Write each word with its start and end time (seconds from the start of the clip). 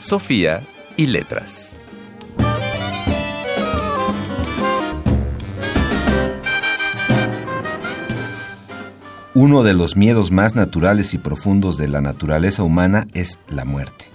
Sofía 0.00 0.62
y 0.96 1.08
letras. 1.08 1.76
Uno 9.34 9.62
de 9.62 9.74
los 9.74 9.96
miedos 9.96 10.32
más 10.32 10.54
naturales 10.54 11.12
y 11.12 11.18
profundos 11.18 11.76
de 11.76 11.88
la 11.88 12.00
naturaleza 12.00 12.62
humana 12.62 13.08
es 13.12 13.40
la 13.50 13.66
muerte. 13.66 14.06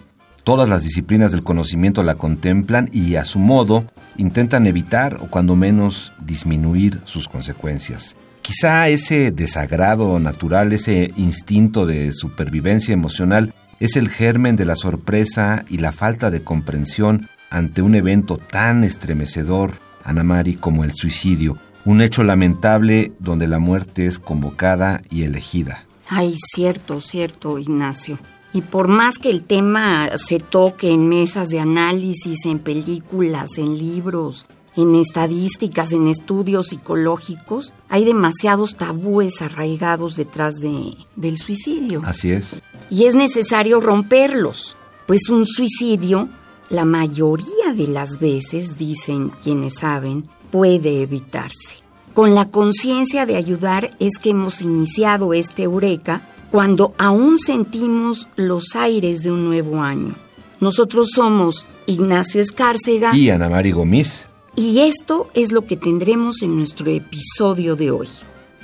Todas 0.43 0.67
las 0.67 0.83
disciplinas 0.83 1.31
del 1.31 1.43
conocimiento 1.43 2.01
la 2.01 2.15
contemplan 2.15 2.89
y 2.91 3.15
a 3.15 3.23
su 3.23 3.37
modo 3.37 3.85
intentan 4.17 4.65
evitar 4.65 5.19
o 5.21 5.27
cuando 5.27 5.55
menos 5.55 6.13
disminuir 6.19 6.99
sus 7.05 7.27
consecuencias. 7.27 8.17
Quizá 8.41 8.87
ese 8.89 9.31
desagrado 9.31 10.19
natural, 10.19 10.73
ese 10.73 11.11
instinto 11.15 11.85
de 11.85 12.11
supervivencia 12.11 12.93
emocional, 12.93 13.53
es 13.79 13.95
el 13.95 14.09
germen 14.09 14.55
de 14.55 14.65
la 14.65 14.75
sorpresa 14.75 15.65
y 15.69 15.77
la 15.77 15.91
falta 15.91 16.31
de 16.31 16.43
comprensión 16.43 17.29
ante 17.49 17.81
un 17.81 17.95
evento 17.95 18.37
tan 18.37 18.83
estremecedor, 18.83 19.73
Anamari, 20.03 20.55
como 20.55 20.83
el 20.83 20.93
suicidio, 20.93 21.57
un 21.85 22.01
hecho 22.01 22.23
lamentable 22.23 23.13
donde 23.19 23.47
la 23.47 23.59
muerte 23.59 24.07
es 24.07 24.19
convocada 24.19 25.01
y 25.09 25.23
elegida. 25.23 25.85
Ay, 26.09 26.35
cierto, 26.53 27.01
cierto, 27.01 27.57
Ignacio. 27.59 28.19
Y 28.53 28.61
por 28.61 28.87
más 28.87 29.17
que 29.17 29.29
el 29.29 29.43
tema 29.43 30.09
se 30.15 30.39
toque 30.39 30.91
en 30.91 31.09
mesas 31.09 31.49
de 31.49 31.59
análisis, 31.59 32.45
en 32.45 32.59
películas, 32.59 33.57
en 33.57 33.77
libros, 33.77 34.45
en 34.75 34.95
estadísticas, 34.95 35.91
en 35.91 36.07
estudios 36.07 36.67
psicológicos, 36.67 37.73
hay 37.89 38.05
demasiados 38.05 38.75
tabúes 38.75 39.41
arraigados 39.41 40.15
detrás 40.15 40.55
de, 40.55 40.95
del 41.15 41.37
suicidio. 41.37 42.01
Así 42.05 42.31
es. 42.31 42.57
Y 42.89 43.05
es 43.05 43.15
necesario 43.15 43.79
romperlos, 43.79 44.75
pues 45.07 45.29
un 45.29 45.45
suicidio, 45.45 46.29
la 46.69 46.85
mayoría 46.85 47.73
de 47.75 47.87
las 47.87 48.19
veces, 48.19 48.77
dicen 48.77 49.31
quienes 49.41 49.75
saben, 49.75 50.27
puede 50.51 51.01
evitarse. 51.01 51.77
Con 52.13 52.33
la 52.33 52.49
conciencia 52.49 53.25
de 53.25 53.35
ayudar 53.35 53.91
es 53.99 54.19
que 54.19 54.29
hemos 54.29 54.61
iniciado 54.61 55.33
este 55.33 55.63
Eureka 55.63 56.27
cuando 56.49 56.93
aún 56.97 57.37
sentimos 57.37 58.29
los 58.37 58.75
aires 58.75 59.23
de 59.23 59.31
un 59.31 59.43
nuevo 59.43 59.81
año. 59.81 60.15
Nosotros 60.61 61.09
somos 61.13 61.65
Ignacio 61.85 62.39
Escárcega 62.39 63.13
y 63.15 63.29
Ana 63.29 63.49
Mari 63.49 63.71
Gómez. 63.71 64.29
Y 64.55 64.79
esto 64.79 65.29
es 65.33 65.51
lo 65.51 65.65
que 65.65 65.75
tendremos 65.75 66.41
en 66.41 66.55
nuestro 66.55 66.89
episodio 66.89 67.75
de 67.75 67.91
hoy. 67.91 68.07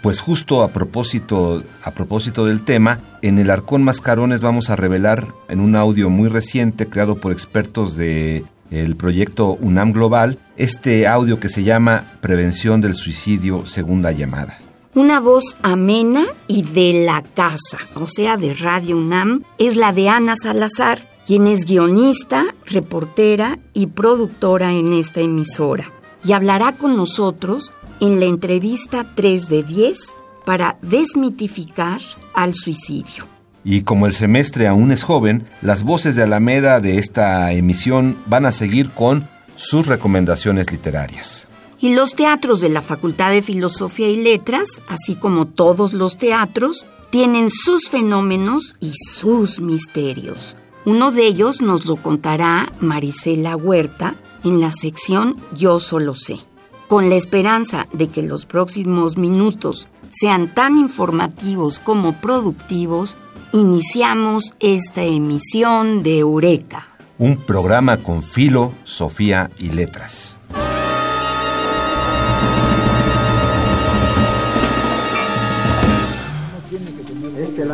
Pues 0.02 0.22
justo 0.22 0.64
a 0.64 0.70
propósito, 0.70 1.64
a 1.84 1.92
propósito 1.92 2.46
del 2.46 2.62
tema, 2.62 3.00
en 3.22 3.38
el 3.38 3.52
Arcón 3.52 3.84
Mascarones 3.84 4.42
vamos 4.42 4.70
a 4.70 4.76
revelar 4.76 5.28
en 5.48 5.60
un 5.60 5.76
audio 5.76 6.10
muy 6.10 6.28
reciente 6.28 6.88
creado 6.88 7.18
por 7.18 7.32
expertos 7.32 7.96
de 7.96 8.44
el 8.72 8.96
proyecto 8.96 9.58
UNAM 9.60 9.92
Global, 9.92 10.40
este 10.56 11.06
audio 11.06 11.40
que 11.40 11.50
se 11.50 11.64
llama 11.64 12.06
Prevención 12.22 12.80
del 12.80 12.96
Suicidio 12.96 13.68
Segunda 13.68 14.12
Llamada. 14.12 14.58
Una 14.96 15.20
voz 15.20 15.56
amena 15.62 16.26
y 16.48 16.64
de 16.64 17.06
la 17.06 17.22
casa, 17.22 17.78
o 17.96 18.08
sea, 18.08 18.38
de 18.38 18.54
Radio 18.54 18.98
UNAM, 18.98 19.44
es 19.58 19.76
la 19.76 19.94
de 19.94 20.10
Ana 20.10 20.36
Salazar, 20.36 21.08
quien 21.32 21.48
es 21.48 21.64
guionista, 21.64 22.44
reportera 22.66 23.58
y 23.72 23.88
productora 23.88 24.74
en 24.74 24.92
esta 24.92 25.22
emisora. 25.22 25.90
Y 26.26 26.34
hablará 26.34 26.74
con 26.74 26.98
nosotros 26.98 27.72
en 28.02 28.20
la 28.20 28.26
entrevista 28.26 29.14
3 29.16 29.48
de 29.48 29.64
10 29.64 29.98
para 30.46 30.78
desmitificar 30.82 32.02
al 32.34 32.54
suicidio. 32.54 33.26
Y 33.64 33.84
como 33.84 34.08
el 34.08 34.14
semestre 34.14 34.68
aún 34.68 34.92
es 34.92 35.04
joven, 35.04 35.46
las 35.62 35.84
voces 35.84 36.18
de 36.18 36.24
Alameda 36.24 36.82
de 36.82 36.98
esta 36.98 37.54
emisión 37.54 38.18
van 38.26 38.46
a 38.46 38.52
seguir 38.52 38.90
con 38.90 39.30
sus 39.56 39.88
recomendaciones 39.88 40.70
literarias. 40.70 41.48
Y 41.80 41.96
los 41.96 42.14
teatros 42.14 42.60
de 42.60 42.68
la 42.68 42.82
Facultad 42.82 43.32
de 43.32 43.42
Filosofía 43.42 44.10
y 44.10 44.18
Letras, 44.18 44.82
así 44.90 45.16
como 45.16 45.48
todos 45.48 45.94
los 45.94 46.18
teatros, 46.18 46.86
tienen 47.10 47.50
sus 47.50 47.90
fenómenos 47.90 48.76
y 48.82 48.92
sus 48.92 49.62
misterios. 49.62 50.58
Uno 50.86 51.12
de 51.12 51.28
ellos 51.28 51.62
nos 51.62 51.86
lo 51.86 51.98
contará 51.98 52.72
Marisela 52.80 53.56
Huerta 53.56 54.16
en 54.44 54.60
la 54.60 54.72
sección 54.72 55.36
Yo 55.54 55.80
solo 55.80 56.16
sé, 56.16 56.40
con 56.88 57.10
la 57.10 57.16
esperanza 57.16 57.88
de 57.94 58.08
que 58.08 58.24
los 58.24 58.46
próximos 58.46 59.16
minutos 59.16 59.90
sean 60.10 60.54
tan 60.54 60.78
informativos 60.78 61.80
como 61.80 62.20
productivos 62.20 63.18
iniciamos 63.54 64.56
esta 64.60 65.04
emisión 65.04 66.02
de 66.02 66.20
Eureka. 66.20 66.88
Un 67.20 67.38
programa 67.38 67.98
con 67.98 68.24
filo, 68.24 68.74
Sofía 68.84 69.52
y 69.60 69.70
letras. 69.70 70.40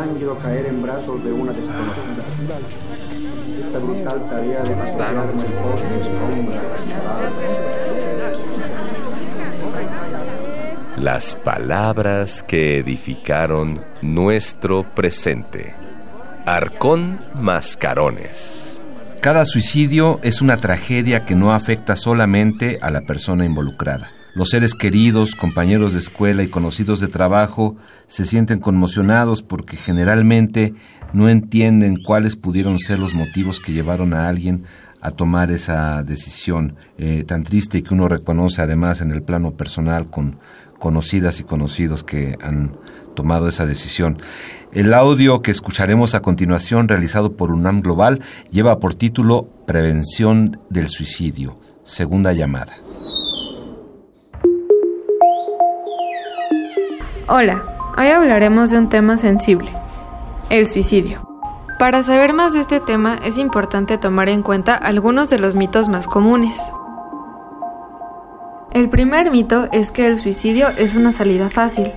Lánguido 0.08 0.38
caer 0.40 0.68
en 0.68 0.82
brazos 0.82 1.22
de 1.22 1.34
una 1.34 1.52
desconocida. 1.52 2.24
Esta 3.66 3.80
brutal 3.80 4.26
tarea 4.30 4.64
de 4.64 4.76
mi 4.76 4.92
sombra, 4.92 5.26
Las 10.96 11.36
palabras 11.36 12.42
que 12.42 12.78
edificaron 12.78 13.84
nuestro 14.02 14.84
presente. 14.96 15.76
Arcón 16.46 17.20
Mascarones. 17.34 18.80
Cada 19.20 19.46
suicidio 19.46 20.22
es 20.24 20.42
una 20.42 20.56
tragedia 20.56 21.26
que 21.26 21.36
no 21.36 21.54
afecta 21.54 21.98
solamente 21.98 22.80
a 22.82 22.92
la 22.92 23.02
persona 23.02 23.44
involucrada. 23.44 24.10
Los 24.38 24.52
seres 24.52 24.76
queridos, 24.76 25.34
compañeros 25.34 25.94
de 25.94 26.00
escuela 26.00 26.44
y 26.44 26.48
conocidos 26.48 27.00
de 27.00 27.08
trabajo 27.08 27.76
se 28.06 28.24
sienten 28.24 28.60
conmocionados 28.60 29.42
porque 29.42 29.78
generalmente 29.78 30.76
no 31.12 31.28
entienden 31.28 31.98
cuáles 32.06 32.36
pudieron 32.36 32.78
ser 32.78 33.00
los 33.00 33.16
motivos 33.16 33.60
que 33.60 33.72
llevaron 33.72 34.14
a 34.14 34.30
alguien 34.30 34.66
a 35.02 35.10
tomar 35.10 35.50
esa 35.50 36.04
decisión 36.04 36.76
eh, 37.00 37.24
tan 37.26 37.46
triste 37.46 37.80
y 37.80 37.82
que 37.82 37.96
uno 37.96 38.08
reconoce 38.08 38.62
además 38.62 39.02
en 39.02 39.12
el 39.12 39.24
plano 39.24 39.54
personal 39.58 40.12
con 40.12 40.38
conocidas 40.78 41.40
y 41.40 41.44
conocidos 41.44 42.04
que 42.04 42.38
han 42.40 42.78
tomado 43.16 43.48
esa 43.48 43.66
decisión. 43.66 44.22
El 44.72 44.94
audio 44.94 45.42
que 45.42 45.50
escucharemos 45.50 46.14
a 46.14 46.22
continuación, 46.22 46.88
realizado 46.88 47.36
por 47.36 47.50
UNAM 47.50 47.82
Global, 47.82 48.22
lleva 48.52 48.78
por 48.78 48.94
título 48.94 49.50
Prevención 49.66 50.60
del 50.70 50.90
Suicidio, 50.90 51.60
segunda 51.84 52.34
llamada. 52.34 52.76
Hola, 57.30 57.62
hoy 57.98 58.08
hablaremos 58.08 58.70
de 58.70 58.78
un 58.78 58.88
tema 58.88 59.18
sensible, 59.18 59.70
el 60.50 60.66
suicidio. 60.66 61.28
Para 61.78 62.02
saber 62.02 62.32
más 62.32 62.54
de 62.54 62.62
este 62.62 62.80
tema 62.80 63.20
es 63.22 63.38
importante 63.38 63.98
tomar 63.98 64.30
en 64.30 64.44
cuenta 64.44 64.76
algunos 64.76 65.30
de 65.30 65.38
los 65.38 65.54
mitos 65.54 65.90
más 65.90 66.08
comunes. 66.08 66.58
El 68.72 68.90
primer 68.90 69.30
mito 69.30 69.68
es 69.74 69.92
que 69.92 70.08
el 70.08 70.22
suicidio 70.22 70.70
es 70.70 70.96
una 70.96 71.12
salida 71.12 71.50
fácil. 71.50 71.92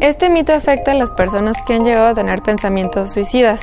Este 0.00 0.28
mito 0.28 0.52
afecta 0.52 0.90
a 0.90 0.96
las 0.96 1.12
personas 1.12 1.56
que 1.66 1.72
han 1.72 1.84
llegado 1.84 2.08
a 2.08 2.14
tener 2.14 2.42
pensamientos 2.42 3.14
suicidas, 3.14 3.62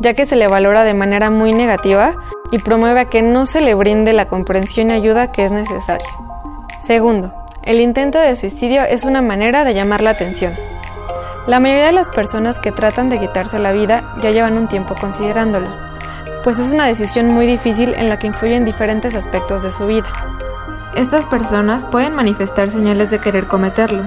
ya 0.00 0.12
que 0.12 0.26
se 0.26 0.36
le 0.36 0.48
valora 0.48 0.84
de 0.84 0.92
manera 0.92 1.30
muy 1.30 1.52
negativa 1.54 2.14
y 2.52 2.58
promueve 2.58 3.00
a 3.00 3.08
que 3.08 3.22
no 3.22 3.46
se 3.46 3.62
le 3.62 3.72
brinde 3.72 4.12
la 4.12 4.28
comprensión 4.28 4.90
y 4.90 4.92
ayuda 4.92 5.32
que 5.32 5.46
es 5.46 5.50
necesaria. 5.50 6.10
Segundo, 6.86 7.32
el 7.64 7.80
intento 7.80 8.18
de 8.18 8.36
suicidio 8.36 8.82
es 8.82 9.04
una 9.04 9.22
manera 9.22 9.64
de 9.64 9.72
llamar 9.72 10.02
la 10.02 10.10
atención. 10.10 10.54
La 11.46 11.60
mayoría 11.60 11.86
de 11.86 11.92
las 11.92 12.08
personas 12.08 12.58
que 12.58 12.72
tratan 12.72 13.08
de 13.08 13.18
quitarse 13.18 13.58
la 13.58 13.72
vida 13.72 14.14
ya 14.22 14.30
llevan 14.30 14.58
un 14.58 14.68
tiempo 14.68 14.94
considerándolo, 14.94 15.68
pues 16.42 16.58
es 16.58 16.72
una 16.72 16.86
decisión 16.86 17.28
muy 17.28 17.46
difícil 17.46 17.94
en 17.94 18.08
la 18.08 18.18
que 18.18 18.26
influyen 18.26 18.64
diferentes 18.64 19.14
aspectos 19.14 19.62
de 19.62 19.70
su 19.70 19.86
vida. 19.86 20.10
Estas 20.94 21.24
personas 21.26 21.84
pueden 21.84 22.14
manifestar 22.14 22.70
señales 22.70 23.10
de 23.10 23.18
querer 23.18 23.46
cometerlo. 23.46 24.04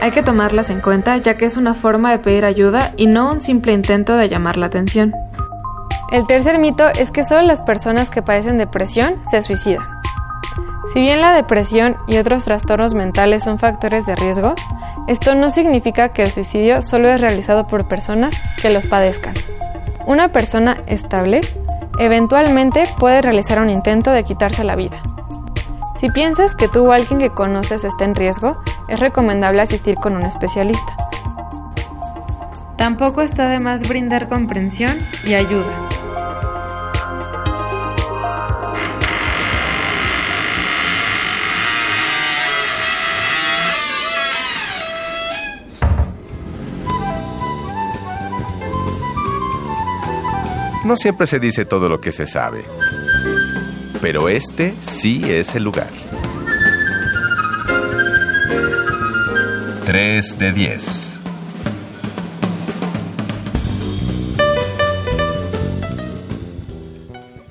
Hay 0.00 0.10
que 0.10 0.22
tomarlas 0.22 0.68
en 0.70 0.80
cuenta 0.80 1.16
ya 1.16 1.36
que 1.36 1.46
es 1.46 1.56
una 1.56 1.74
forma 1.74 2.10
de 2.10 2.18
pedir 2.18 2.44
ayuda 2.44 2.92
y 2.96 3.06
no 3.06 3.30
un 3.30 3.40
simple 3.40 3.72
intento 3.72 4.16
de 4.16 4.28
llamar 4.28 4.56
la 4.56 4.66
atención. 4.66 5.14
El 6.12 6.26
tercer 6.26 6.58
mito 6.58 6.88
es 6.88 7.10
que 7.10 7.24
solo 7.24 7.42
las 7.42 7.62
personas 7.62 8.10
que 8.10 8.22
padecen 8.22 8.58
depresión 8.58 9.22
se 9.30 9.42
suicidan. 9.42 9.95
Si 10.92 11.00
bien 11.00 11.20
la 11.20 11.32
depresión 11.32 11.96
y 12.06 12.16
otros 12.16 12.44
trastornos 12.44 12.94
mentales 12.94 13.44
son 13.44 13.58
factores 13.58 14.06
de 14.06 14.16
riesgo, 14.16 14.54
esto 15.08 15.34
no 15.34 15.50
significa 15.50 16.10
que 16.10 16.22
el 16.22 16.30
suicidio 16.30 16.82
solo 16.82 17.08
es 17.08 17.20
realizado 17.20 17.66
por 17.66 17.88
personas 17.88 18.34
que 18.60 18.70
los 18.70 18.86
padezcan. 18.86 19.34
Una 20.06 20.32
persona 20.32 20.78
estable 20.86 21.40
eventualmente 21.98 22.84
puede 22.98 23.22
realizar 23.22 23.60
un 23.60 23.70
intento 23.70 24.10
de 24.10 24.24
quitarse 24.24 24.64
la 24.64 24.76
vida. 24.76 25.00
Si 26.00 26.08
piensas 26.10 26.54
que 26.54 26.68
tú 26.68 26.84
o 26.84 26.92
alguien 26.92 27.18
que 27.18 27.30
conoces 27.30 27.84
está 27.84 28.04
en 28.04 28.14
riesgo, 28.14 28.58
es 28.88 29.00
recomendable 29.00 29.62
asistir 29.62 29.94
con 29.96 30.14
un 30.14 30.22
especialista. 30.22 30.96
Tampoco 32.76 33.22
está 33.22 33.48
de 33.48 33.58
más 33.58 33.88
brindar 33.88 34.28
comprensión 34.28 35.06
y 35.24 35.34
ayuda. 35.34 35.85
No 50.86 50.96
siempre 50.96 51.26
se 51.26 51.40
dice 51.40 51.64
todo 51.64 51.88
lo 51.88 52.00
que 52.00 52.12
se 52.12 52.28
sabe, 52.28 52.64
pero 54.00 54.28
este 54.28 54.72
sí 54.80 55.20
es 55.24 55.56
el 55.56 55.64
lugar. 55.64 55.90
3 59.84 60.38
de 60.38 60.52
10. 60.52 61.20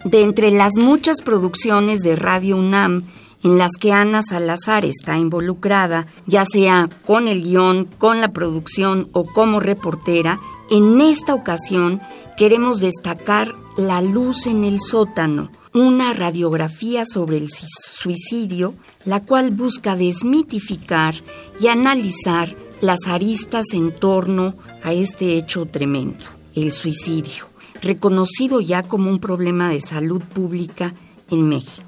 De 0.05 0.21
entre 0.21 0.51
las 0.51 0.71
muchas 0.77 1.21
producciones 1.21 1.99
de 2.03 2.15
Radio 2.15 2.55
UNAM 2.55 3.03
en 3.43 3.57
las 3.57 3.71
que 3.77 3.91
Ana 3.91 4.23
Salazar 4.23 4.85
está 4.85 5.17
involucrada, 5.17 6.07
ya 6.25 6.45
sea 6.45 6.89
con 7.05 7.27
el 7.27 7.43
guion, 7.43 7.83
con 7.97 8.21
la 8.21 8.29
producción 8.29 9.09
o 9.11 9.25
como 9.25 9.59
reportera, 9.59 10.39
en 10.71 11.01
esta 11.01 11.33
ocasión 11.33 12.01
queremos 12.37 12.79
destacar 12.79 13.55
La 13.77 14.01
luz 14.01 14.47
en 14.47 14.63
el 14.63 14.79
sótano, 14.79 15.51
una 15.73 16.13
radiografía 16.13 17.03
sobre 17.05 17.37
el 17.37 17.49
suicidio, 17.49 18.75
la 19.03 19.23
cual 19.25 19.51
busca 19.51 19.95
desmitificar 19.95 21.15
y 21.59 21.67
analizar 21.67 22.55
las 22.81 23.07
aristas 23.07 23.73
en 23.73 23.93
torno 23.93 24.55
a 24.83 24.93
este 24.93 25.37
hecho 25.37 25.65
tremendo, 25.65 26.23
el 26.55 26.71
suicidio, 26.71 27.49
reconocido 27.81 28.61
ya 28.61 28.83
como 28.83 29.09
un 29.09 29.19
problema 29.19 29.69
de 29.69 29.81
salud 29.81 30.21
pública 30.21 30.93
en 31.29 31.49
México. 31.49 31.87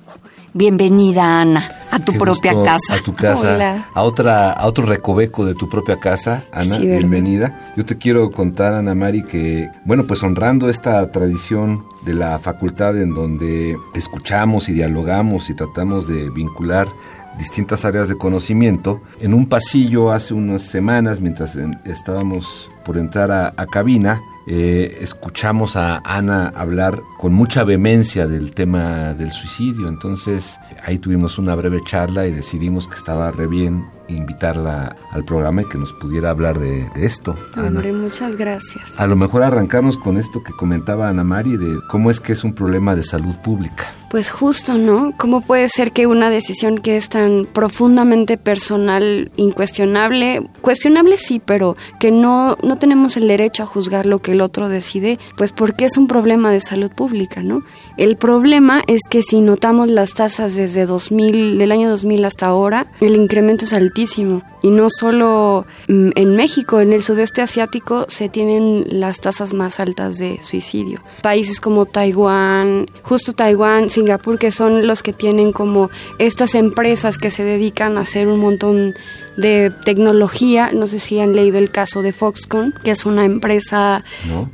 Bienvenida, 0.57 1.39
Ana, 1.39 1.61
a 1.91 1.99
tu 1.99 2.13
propia 2.13 2.51
casa. 2.63 2.95
A 2.95 3.03
tu 3.03 3.13
casa, 3.13 3.87
a 3.93 4.01
otra, 4.01 4.51
a 4.51 4.65
otro 4.65 4.87
recoveco 4.87 5.45
de 5.45 5.53
tu 5.53 5.69
propia 5.69 5.99
casa, 5.99 6.45
Ana, 6.51 6.79
bienvenida. 6.79 7.73
Yo 7.77 7.85
te 7.85 7.99
quiero 7.99 8.31
contar, 8.31 8.73
Ana 8.73 8.95
Mari, 8.95 9.21
que, 9.21 9.69
bueno, 9.85 10.05
pues 10.07 10.23
honrando 10.23 10.67
esta 10.67 11.11
tradición 11.11 11.85
de 12.05 12.15
la 12.15 12.39
facultad 12.39 12.99
en 12.99 13.13
donde 13.13 13.77
escuchamos 13.93 14.67
y 14.67 14.73
dialogamos 14.73 15.51
y 15.51 15.53
tratamos 15.53 16.07
de 16.07 16.31
vincular 16.31 16.87
distintas 17.37 17.85
áreas 17.85 18.09
de 18.09 18.17
conocimiento. 18.17 18.99
En 19.19 19.35
un 19.35 19.45
pasillo 19.45 20.11
hace 20.11 20.33
unas 20.33 20.63
semanas, 20.63 21.21
mientras 21.21 21.55
estábamos 21.85 22.71
por 22.83 22.97
entrar 22.97 23.31
a 23.31 23.65
cabina, 23.67 24.19
eh, 24.47 24.99
escuchamos 25.01 25.75
a 25.75 26.01
Ana 26.05 26.47
hablar 26.55 27.01
con 27.17 27.33
mucha 27.33 27.63
vehemencia 27.63 28.27
del 28.27 28.53
tema 28.53 29.13
del 29.13 29.31
suicidio, 29.31 29.89
entonces 29.89 30.57
ahí 30.85 30.97
tuvimos 30.97 31.37
una 31.37 31.53
breve 31.53 31.81
charla 31.85 32.27
y 32.27 32.31
decidimos 32.31 32.87
que 32.87 32.95
estaba 32.95 33.29
re 33.31 33.47
bien 33.47 33.85
invitarla 34.07 34.95
al 35.11 35.25
programa 35.25 35.61
y 35.61 35.65
que 35.65 35.77
nos 35.77 35.93
pudiera 35.93 36.29
hablar 36.29 36.59
de, 36.59 36.87
esto. 36.95 37.37
Hombre, 37.55 37.93
muchas 37.93 38.35
gracias. 38.35 38.97
A 38.97 39.07
lo 39.07 39.15
mejor 39.15 39.43
arrancarnos 39.43 39.97
con 39.97 40.17
esto 40.17 40.43
que 40.43 40.53
comentaba 40.53 41.09
Ana 41.09 41.23
Mari 41.23 41.57
de 41.57 41.79
cómo 41.89 42.11
es 42.11 42.19
que 42.19 42.33
es 42.33 42.43
un 42.43 42.53
problema 42.53 42.95
de 42.95 43.03
salud 43.03 43.35
pública. 43.37 43.85
Pues 44.09 44.29
justo, 44.29 44.75
¿no? 44.75 45.11
¿Cómo 45.17 45.41
puede 45.41 45.67
ser 45.67 45.91
que 45.91 46.07
una 46.07 46.29
decisión 46.29 46.77
que 46.77 46.95
es 46.95 47.09
tan 47.09 47.45
profundamente 47.51 48.37
personal, 48.37 49.31
incuestionable, 49.35 50.47
cuestionable 50.61 51.17
sí, 51.17 51.41
pero 51.43 51.75
que 51.99 52.11
no, 52.11 52.55
no 52.63 52.77
tenemos 52.77 53.17
el 53.17 53.27
derecho 53.27 53.63
a 53.63 53.65
juzgar 53.65 54.05
lo 54.05 54.19
que 54.19 54.31
el 54.31 54.39
otro 54.39 54.69
decide, 54.69 55.19
pues 55.35 55.51
porque 55.51 55.83
es 55.83 55.97
un 55.97 56.07
problema 56.07 56.51
de 56.51 56.61
salud 56.61 56.89
pública, 56.89 57.43
¿no? 57.43 57.63
El 57.97 58.15
problema 58.15 58.81
es 58.87 59.01
que 59.09 59.21
si 59.21 59.41
notamos 59.41 59.89
las 59.89 60.13
tasas 60.13 60.55
desde 60.55 60.85
2000, 60.85 61.57
del 61.57 61.71
año 61.73 61.89
2000 61.89 62.23
hasta 62.23 62.45
ahora, 62.45 62.87
el 63.01 63.17
incremento 63.17 63.65
es 63.65 63.73
altísimo. 63.73 63.96
Y 64.61 64.71
no 64.71 64.87
solo 64.89 65.65
mm, 65.87 66.09
en 66.15 66.35
México, 66.35 66.79
en 66.79 66.93
el 66.93 67.01
sudeste 67.01 67.41
asiático 67.41 68.05
se 68.09 68.29
tienen 68.29 68.85
las 68.99 69.19
tasas 69.21 69.53
más 69.53 69.79
altas 69.79 70.17
de 70.17 70.39
suicidio. 70.43 71.01
Países 71.23 71.59
como 71.59 71.85
Taiwán, 71.87 72.85
justo 73.01 73.33
Taiwán, 73.33 73.89
Singapur, 73.89 74.37
que 74.37 74.51
son 74.51 74.85
los 74.85 75.01
que 75.01 75.13
tienen 75.13 75.51
como 75.51 75.89
estas 76.19 76.53
empresas 76.53 77.17
que 77.17 77.31
se 77.31 77.43
dedican 77.43 77.97
a 77.97 78.01
hacer 78.01 78.27
un 78.27 78.39
montón 78.39 78.91
de 78.91 79.26
tecnología. 79.37 80.71
No 80.73 80.87
sé 80.87 80.99
si 80.99 81.19
han 81.19 81.35
leído 81.35 81.59
el 81.59 81.69
caso 81.69 82.01
de 82.01 82.11
Foxconn, 82.11 82.73
que 82.83 82.91
es 82.91 83.05
una 83.05 83.25
empresa 83.25 84.03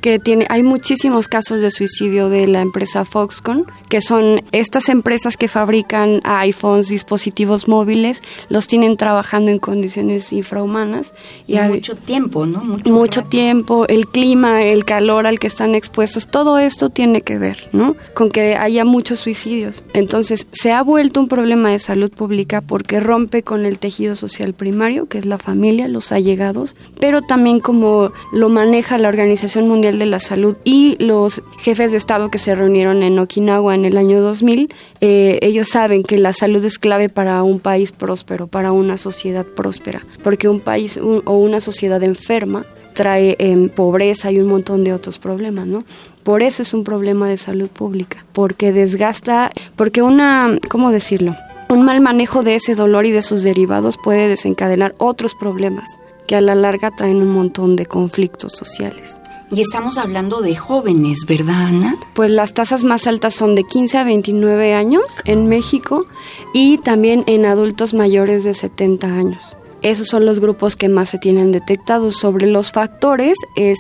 que 0.02 0.20
tiene, 0.20 0.46
hay 0.50 0.64
muchísimos 0.64 1.28
casos 1.28 1.62
de 1.62 1.72
suicidio 1.72 2.30
de 2.30 2.48
la 2.48 2.62
empresa 2.62 3.06
Foxconn, 3.06 3.66
que 3.90 4.02
son 4.02 4.42
estas 4.52 4.90
empresas 4.90 5.38
que 5.38 5.48
fabrican 5.48 6.20
iPhones, 6.24 6.90
dispositivos 6.90 7.68
móviles, 7.68 8.22
los 8.50 8.68
tienen 8.68 8.98
trabajando 8.98 9.52
en 9.52 9.60
condiciones 9.60 10.34
infrahumanas. 10.34 11.14
Y, 11.48 11.58
mucho 11.60 11.96
tiempo, 11.96 12.46
¿no? 12.46 12.64
Mucho, 12.64 13.24
tiempo, 13.24 13.86
el 13.88 14.08
clima, 14.08 14.64
el 14.64 14.86
calor 14.86 15.28
al 15.28 15.40
que 15.40 15.48
están 15.48 15.76
expuestos, 15.76 16.28
todo 16.28 16.60
esto 16.60 16.90
tiene 16.90 17.22
que 17.22 17.38
ver, 17.38 17.70
¿no? 17.72 17.96
Con 18.14 18.30
que 18.30 18.56
haya 18.56 18.84
muchos 18.84 19.20
suicidios. 19.20 19.84
Entonces, 19.94 20.48
se 20.52 20.72
ha 20.72 20.82
vuelto 20.82 21.22
un 21.22 21.28
problema 21.28 21.72
de 21.72 21.80
salud 21.80 22.12
pública 22.12 22.62
porque 22.62 23.00
rompe 23.00 23.44
con 23.44 23.66
el 23.66 23.80
tejido 23.80 24.16
social 24.16 24.54
primario 24.54 24.73
que 25.08 25.18
es 25.18 25.26
la 25.26 25.38
familia, 25.38 25.88
los 25.88 26.12
allegados, 26.12 26.76
pero 27.00 27.22
también 27.22 27.60
como 27.60 28.12
lo 28.32 28.50
maneja 28.50 28.98
la 28.98 29.08
Organización 29.08 29.68
Mundial 29.68 30.00
de 30.00 30.06
la 30.06 30.20
Salud 30.20 30.58
y 30.64 30.98
los 31.00 31.42
jefes 31.60 31.92
de 31.92 31.98
Estado 31.98 32.30
que 32.30 32.38
se 32.38 32.56
reunieron 32.56 33.04
en 33.04 33.20
Okinawa 33.20 33.76
en 33.76 33.86
el 33.86 33.98
año 33.98 34.22
2000, 34.22 34.74
eh, 35.00 35.40
ellos 35.42 35.70
saben 35.70 36.04
que 36.04 36.18
la 36.18 36.34
salud 36.34 36.64
es 36.66 36.80
clave 36.80 37.10
para 37.10 37.44
un 37.44 37.60
país 37.60 37.92
próspero, 37.92 38.48
para 38.48 38.72
una 38.72 38.98
sociedad 38.98 39.46
próspera, 39.46 40.06
porque 40.24 40.50
un 40.50 40.60
país 40.60 40.98
o 40.98 41.38
una 41.38 41.60
sociedad 41.60 42.02
enferma 42.02 42.66
trae 42.94 43.36
en 43.40 43.70
pobreza 43.70 44.32
y 44.32 44.40
un 44.40 44.48
montón 44.48 44.84
de 44.84 44.94
otros 44.94 45.20
problemas, 45.20 45.68
¿no? 45.68 45.84
Por 46.24 46.42
eso 46.42 46.62
es 46.62 46.74
un 46.74 46.84
problema 46.84 47.28
de 47.28 47.38
salud 47.38 47.70
pública, 47.70 48.26
porque 48.34 48.72
desgasta, 48.72 49.52
porque 49.76 50.02
una, 50.02 50.58
¿cómo 50.70 50.92
decirlo? 50.92 51.36
Un 51.70 51.84
mal 51.84 52.02
manejo 52.02 52.44
de 52.44 52.56
ese 52.56 52.76
dolor 52.76 53.06
y 53.06 53.12
de 53.12 53.22
sus 53.22 53.44
derivados 53.44 53.98
puede 53.98 54.28
desencadenar 54.28 54.96
otros 54.98 55.36
problemas 55.36 55.98
que 56.28 56.36
a 56.36 56.42
la 56.42 56.56
larga 56.56 56.92
traen 56.92 57.18
un 57.18 57.30
montón 57.30 57.76
de 57.76 57.86
conflictos 57.86 58.54
sociales. 58.54 59.18
Y 59.52 59.62
estamos 59.62 59.98
hablando 59.98 60.42
de 60.42 60.56
jóvenes, 60.56 61.26
¿verdad, 61.28 61.68
Ana? 61.68 61.96
Pues 62.14 62.32
las 62.32 62.54
tasas 62.54 62.84
más 62.84 63.06
altas 63.06 63.36
son 63.36 63.54
de 63.54 63.64
15 63.64 64.00
a 64.00 64.04
29 64.04 64.74
años 64.74 65.22
en 65.26 65.48
México 65.48 66.06
y 66.54 66.80
también 66.80 67.24
en 67.28 67.46
adultos 67.46 67.94
mayores 67.94 68.44
de 68.44 68.56
70 68.56 69.08
años. 69.08 69.56
Esos 69.84 70.08
son 70.08 70.26
los 70.26 70.40
grupos 70.40 70.76
que 70.76 70.90
más 70.90 71.10
se 71.10 71.18
tienen 71.20 71.52
detectados. 71.52 72.16
Sobre 72.16 72.48
los 72.48 72.72
factores 72.72 73.38
es, 73.56 73.80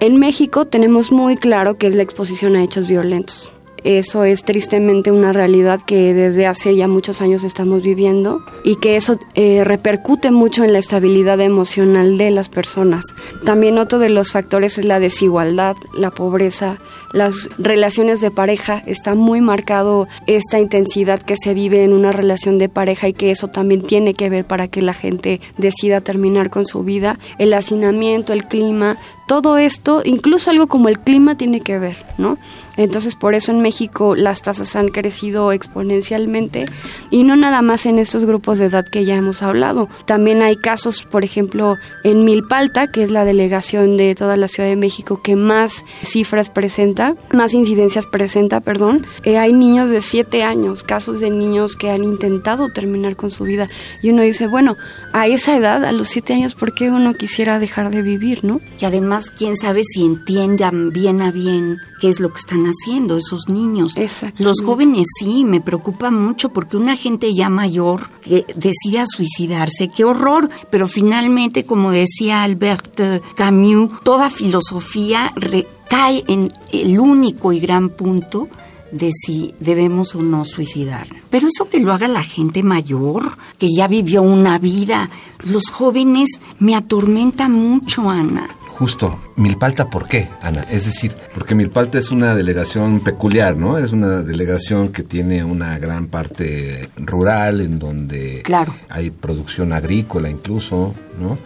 en 0.00 0.18
México 0.18 0.66
tenemos 0.66 1.12
muy 1.12 1.36
claro 1.36 1.78
que 1.78 1.86
es 1.86 1.94
la 1.94 2.02
exposición 2.02 2.56
a 2.56 2.62
hechos 2.62 2.88
violentos. 2.88 3.52
Eso 3.84 4.24
es 4.24 4.44
tristemente 4.44 5.10
una 5.10 5.32
realidad 5.32 5.80
que 5.84 6.14
desde 6.14 6.46
hace 6.46 6.74
ya 6.74 6.88
muchos 6.88 7.20
años 7.20 7.44
estamos 7.44 7.82
viviendo 7.82 8.42
y 8.64 8.76
que 8.76 8.96
eso 8.96 9.18
eh, 9.34 9.62
repercute 9.62 10.30
mucho 10.30 10.64
en 10.64 10.72
la 10.72 10.78
estabilidad 10.78 11.38
emocional 11.40 12.16
de 12.16 12.30
las 12.30 12.48
personas. 12.48 13.04
También 13.44 13.76
otro 13.76 13.98
de 13.98 14.08
los 14.08 14.32
factores 14.32 14.78
es 14.78 14.86
la 14.86 15.00
desigualdad, 15.00 15.76
la 15.92 16.10
pobreza, 16.10 16.78
las 17.12 17.50
relaciones 17.58 18.22
de 18.22 18.30
pareja. 18.30 18.82
Está 18.86 19.14
muy 19.14 19.42
marcado 19.42 20.08
esta 20.26 20.58
intensidad 20.58 21.20
que 21.20 21.36
se 21.36 21.52
vive 21.52 21.84
en 21.84 21.92
una 21.92 22.10
relación 22.10 22.56
de 22.56 22.70
pareja 22.70 23.08
y 23.08 23.12
que 23.12 23.30
eso 23.30 23.48
también 23.48 23.82
tiene 23.82 24.14
que 24.14 24.30
ver 24.30 24.46
para 24.46 24.66
que 24.68 24.80
la 24.80 24.94
gente 24.94 25.42
decida 25.58 26.00
terminar 26.00 26.48
con 26.48 26.64
su 26.66 26.84
vida. 26.84 27.18
El 27.38 27.52
hacinamiento, 27.52 28.32
el 28.32 28.46
clima, 28.46 28.96
todo 29.26 29.58
esto, 29.58 30.02
incluso 30.04 30.50
algo 30.50 30.66
como 30.66 30.88
el 30.88 30.98
clima 30.98 31.36
tiene 31.36 31.60
que 31.60 31.78
ver, 31.78 31.96
¿no? 32.18 32.38
Entonces, 32.76 33.14
por 33.14 33.34
eso 33.34 33.52
en 33.52 33.60
México 33.60 34.16
las 34.16 34.42
tasas 34.42 34.74
han 34.74 34.88
crecido 34.88 35.52
exponencialmente 35.52 36.66
y 37.10 37.24
no 37.24 37.36
nada 37.36 37.62
más 37.62 37.86
en 37.86 37.98
estos 37.98 38.24
grupos 38.24 38.58
de 38.58 38.66
edad 38.66 38.84
que 38.84 39.04
ya 39.04 39.14
hemos 39.14 39.42
hablado. 39.42 39.88
También 40.06 40.42
hay 40.42 40.56
casos, 40.56 41.04
por 41.04 41.24
ejemplo, 41.24 41.76
en 42.02 42.24
Milpalta, 42.24 42.88
que 42.88 43.02
es 43.02 43.10
la 43.10 43.24
delegación 43.24 43.96
de 43.96 44.14
toda 44.14 44.36
la 44.36 44.48
Ciudad 44.48 44.68
de 44.68 44.76
México 44.76 45.20
que 45.22 45.36
más 45.36 45.84
cifras 46.02 46.50
presenta, 46.50 47.14
más 47.32 47.54
incidencias 47.54 48.06
presenta, 48.06 48.60
perdón. 48.60 49.06
Eh, 49.22 49.38
hay 49.38 49.52
niños 49.52 49.90
de 49.90 50.00
7 50.00 50.42
años, 50.42 50.82
casos 50.82 51.20
de 51.20 51.30
niños 51.30 51.76
que 51.76 51.90
han 51.90 52.02
intentado 52.02 52.70
terminar 52.70 53.14
con 53.14 53.30
su 53.30 53.44
vida 53.44 53.68
y 54.02 54.10
uno 54.10 54.22
dice, 54.22 54.46
bueno, 54.48 54.76
a 55.12 55.28
esa 55.28 55.56
edad, 55.56 55.84
a 55.84 55.92
los 55.92 56.08
7 56.08 56.34
años, 56.34 56.54
¿por 56.54 56.74
qué 56.74 56.90
uno 56.90 57.14
quisiera 57.14 57.60
dejar 57.60 57.90
de 57.90 58.02
vivir, 58.02 58.44
no? 58.44 58.60
Y 58.80 58.84
además, 58.84 59.13
quién 59.36 59.56
sabe 59.56 59.82
si 59.84 60.04
entiendan 60.04 60.90
bien 60.90 61.20
a 61.20 61.30
bien 61.30 61.78
qué 62.00 62.08
es 62.08 62.20
lo 62.20 62.30
que 62.30 62.38
están 62.38 62.64
haciendo 62.66 63.16
esos 63.16 63.48
niños. 63.48 63.94
Los 64.38 64.60
jóvenes 64.60 65.06
sí, 65.18 65.44
me 65.44 65.60
preocupa 65.60 66.10
mucho 66.10 66.50
porque 66.50 66.76
una 66.76 66.96
gente 66.96 67.32
ya 67.34 67.48
mayor 67.48 68.10
que 68.20 68.44
decida 68.56 69.04
suicidarse, 69.06 69.90
qué 69.94 70.04
horror, 70.04 70.48
pero 70.70 70.88
finalmente, 70.88 71.64
como 71.64 71.90
decía 71.90 72.42
Albert 72.42 73.00
Camus, 73.36 73.90
toda 74.02 74.30
filosofía 74.30 75.32
recae 75.36 76.24
en 76.28 76.52
el 76.72 76.98
único 76.98 77.52
y 77.52 77.60
gran 77.60 77.90
punto 77.90 78.48
de 78.94 79.10
si 79.12 79.54
debemos 79.58 80.14
o 80.14 80.22
no 80.22 80.44
suicidar. 80.44 81.08
Pero 81.28 81.48
eso 81.48 81.68
que 81.68 81.80
lo 81.80 81.92
haga 81.92 82.06
la 82.06 82.22
gente 82.22 82.62
mayor, 82.62 83.36
que 83.58 83.68
ya 83.74 83.88
vivió 83.88 84.22
una 84.22 84.58
vida, 84.58 85.10
los 85.42 85.68
jóvenes 85.68 86.38
me 86.60 86.76
atormenta 86.76 87.48
mucho, 87.48 88.08
Ana. 88.08 88.48
Justo, 88.78 89.20
Milpalta, 89.36 89.88
¿por 89.88 90.08
qué, 90.08 90.28
Ana? 90.42 90.62
Es 90.62 90.84
decir, 90.84 91.14
porque 91.32 91.54
Milpalta 91.54 91.96
es 91.96 92.10
una 92.10 92.34
delegación 92.34 92.98
peculiar, 92.98 93.56
¿no? 93.56 93.78
Es 93.78 93.92
una 93.92 94.22
delegación 94.22 94.88
que 94.88 95.04
tiene 95.04 95.44
una 95.44 95.78
gran 95.78 96.08
parte 96.08 96.90
rural 96.96 97.60
en 97.60 97.78
donde 97.78 98.42
claro. 98.42 98.74
hay 98.88 99.10
producción 99.10 99.72
agrícola 99.72 100.28
incluso, 100.28 100.92
¿no? 101.20 101.38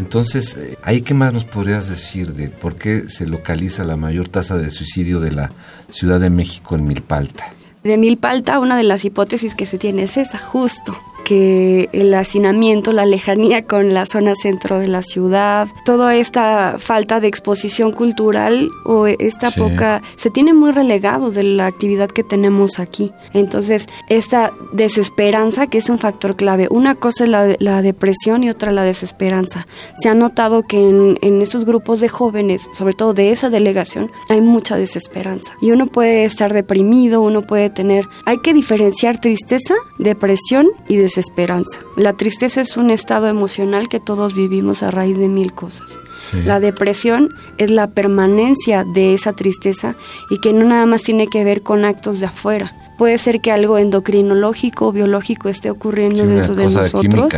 Entonces, 0.00 0.56
eh, 0.56 0.76
¿ahí 0.82 1.02
qué 1.02 1.14
más 1.14 1.32
nos 1.32 1.44
podrías 1.44 1.88
decir 1.88 2.34
de 2.34 2.48
por 2.48 2.74
qué 2.74 3.08
se 3.08 3.28
localiza 3.28 3.84
la 3.84 3.96
mayor 3.96 4.28
tasa 4.28 4.58
de 4.58 4.72
suicidio 4.72 5.20
de 5.20 5.30
la 5.30 5.52
Ciudad 5.88 6.18
de 6.18 6.30
México 6.30 6.74
en 6.74 6.88
Milpalta? 6.88 7.54
De 7.84 7.96
Milpalta, 7.96 8.58
una 8.58 8.76
de 8.76 8.82
las 8.82 9.04
hipótesis 9.04 9.54
que 9.54 9.66
se 9.66 9.78
tiene 9.78 10.02
es 10.02 10.16
esa, 10.16 10.38
justo 10.38 10.98
que 11.32 11.88
el 11.92 12.12
hacinamiento, 12.12 12.92
la 12.92 13.06
lejanía 13.06 13.64
con 13.64 13.94
la 13.94 14.04
zona 14.04 14.34
centro 14.34 14.78
de 14.78 14.86
la 14.86 15.00
ciudad, 15.00 15.66
toda 15.86 16.14
esta 16.14 16.76
falta 16.78 17.20
de 17.20 17.28
exposición 17.28 17.92
cultural 17.92 18.68
o 18.84 19.06
esta 19.06 19.50
poca, 19.50 20.02
se 20.16 20.28
tiene 20.28 20.52
muy 20.52 20.72
relegado 20.72 21.30
de 21.30 21.42
la 21.42 21.64
actividad 21.64 22.10
que 22.10 22.22
tenemos 22.22 22.78
aquí. 22.78 23.12
Entonces, 23.32 23.88
esta 24.10 24.52
desesperanza, 24.74 25.68
que 25.68 25.78
es 25.78 25.88
un 25.88 25.98
factor 25.98 26.36
clave, 26.36 26.66
una 26.68 26.96
cosa 26.96 27.24
es 27.24 27.30
la, 27.30 27.56
la 27.58 27.80
depresión 27.80 28.44
y 28.44 28.50
otra 28.50 28.70
la 28.70 28.82
desesperanza. 28.82 29.66
Se 29.96 30.10
ha 30.10 30.14
notado 30.14 30.64
que 30.64 30.86
en, 30.86 31.16
en 31.22 31.40
estos 31.40 31.64
grupos 31.64 32.00
de 32.00 32.08
jóvenes, 32.08 32.68
sobre 32.74 32.92
todo 32.92 33.14
de 33.14 33.32
esa 33.32 33.48
delegación, 33.48 34.10
hay 34.28 34.42
mucha 34.42 34.76
desesperanza. 34.76 35.54
Y 35.62 35.70
uno 35.70 35.86
puede 35.86 36.26
estar 36.26 36.52
deprimido, 36.52 37.22
uno 37.22 37.40
puede 37.40 37.70
tener, 37.70 38.04
hay 38.26 38.36
que 38.42 38.52
diferenciar 38.52 39.18
tristeza, 39.18 39.76
depresión 39.98 40.68
y 40.88 40.96
desesperanza 40.96 41.21
desesperanza. 41.22 41.80
La 41.96 42.14
tristeza 42.14 42.60
es 42.60 42.76
un 42.76 42.90
estado 42.90 43.28
emocional 43.28 43.88
que 43.88 44.00
todos 44.00 44.34
vivimos 44.34 44.82
a 44.82 44.90
raíz 44.90 45.16
de 45.18 45.28
mil 45.28 45.52
cosas. 45.52 45.98
La 46.44 46.60
depresión 46.60 47.30
es 47.58 47.70
la 47.70 47.88
permanencia 47.88 48.84
de 48.84 49.12
esa 49.12 49.32
tristeza 49.32 49.96
y 50.30 50.38
que 50.38 50.52
no 50.52 50.64
nada 50.64 50.86
más 50.86 51.02
tiene 51.02 51.26
que 51.26 51.44
ver 51.44 51.62
con 51.62 51.84
actos 51.84 52.20
de 52.20 52.26
afuera. 52.26 52.72
Puede 52.96 53.18
ser 53.18 53.40
que 53.40 53.50
algo 53.50 53.78
endocrinológico 53.78 54.88
o 54.88 54.92
biológico 54.92 55.48
esté 55.48 55.70
ocurriendo 55.70 56.26
dentro 56.26 56.54
de 56.54 56.66
nosotros. 56.66 57.32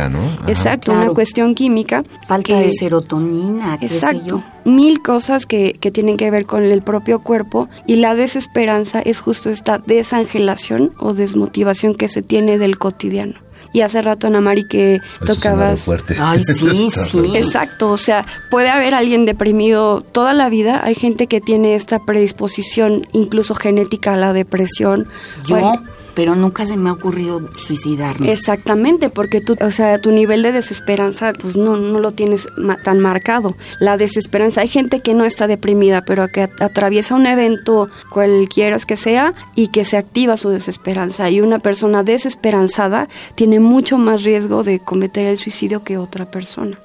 Exacto, 0.47 0.91
una 0.91 1.09
cuestión 1.09 1.55
química. 1.55 2.03
Falta 2.27 2.59
de 2.59 2.71
serotonina. 2.71 3.77
Exacto. 3.81 4.43
Mil 4.63 5.01
cosas 5.01 5.45
que, 5.45 5.73
que 5.79 5.91
tienen 5.91 6.17
que 6.17 6.29
ver 6.29 6.45
con 6.45 6.63
el 6.63 6.81
propio 6.81 7.19
cuerpo 7.19 7.67
y 7.87 7.95
la 7.95 8.15
desesperanza 8.15 8.99
es 8.99 9.19
justo 9.19 9.49
esta 9.49 9.79
desangelación 9.79 10.93
o 10.99 11.13
desmotivación 11.13 11.95
que 11.95 12.09
se 12.09 12.21
tiene 12.21 12.57
del 12.57 12.77
cotidiano. 12.77 13.44
Y 13.75 13.81
hace 13.81 14.01
rato, 14.01 14.27
Ana 14.27 14.39
Mari, 14.39 14.63
que 14.63 15.01
tocabas... 15.25 15.89
Ay, 16.17 16.41
sí, 16.43 16.89
sí. 16.89 17.35
Exacto, 17.35 17.91
o 17.91 17.97
sea, 17.97 18.25
puede 18.49 18.69
haber 18.69 18.95
alguien 18.95 19.25
deprimido 19.25 19.99
toda 19.99 20.33
la 20.33 20.47
vida. 20.47 20.79
Hay 20.81 20.95
gente 20.95 21.27
que 21.27 21.41
tiene 21.41 21.75
esta 21.75 21.99
predisposición, 21.99 23.05
incluso 23.11 23.53
genética, 23.53 24.13
a 24.13 24.15
la 24.15 24.31
depresión. 24.31 25.09
Yo 25.45 25.73
pero 26.15 26.35
nunca 26.35 26.65
se 26.65 26.77
me 26.77 26.89
ha 26.89 26.93
ocurrido 26.93 27.41
suicidarme. 27.57 28.31
Exactamente, 28.31 29.09
porque 29.09 29.41
tú, 29.41 29.55
o 29.61 29.71
sea, 29.71 29.99
tu 29.99 30.11
nivel 30.11 30.43
de 30.43 30.51
desesperanza, 30.51 31.33
pues 31.33 31.57
no, 31.57 31.75
no 31.75 31.99
lo 31.99 32.11
tienes 32.11 32.47
tan 32.83 32.99
marcado. 32.99 33.55
La 33.79 33.97
desesperanza, 33.97 34.61
hay 34.61 34.67
gente 34.67 35.01
que 35.01 35.13
no 35.13 35.25
está 35.25 35.47
deprimida, 35.47 36.03
pero 36.05 36.27
que 36.29 36.49
atraviesa 36.59 37.15
un 37.15 37.25
evento, 37.25 37.89
cualquiera 38.09 38.75
que 38.85 38.97
sea, 38.97 39.33
y 39.55 39.67
que 39.67 39.85
se 39.85 39.97
activa 39.97 40.37
su 40.37 40.49
desesperanza. 40.49 41.29
Y 41.29 41.41
una 41.41 41.59
persona 41.59 42.03
desesperanzada 42.03 43.07
tiene 43.35 43.59
mucho 43.59 43.97
más 43.97 44.23
riesgo 44.23 44.63
de 44.63 44.79
cometer 44.79 45.27
el 45.27 45.37
suicidio 45.37 45.83
que 45.83 45.97
otra 45.97 46.25
persona. 46.25 46.79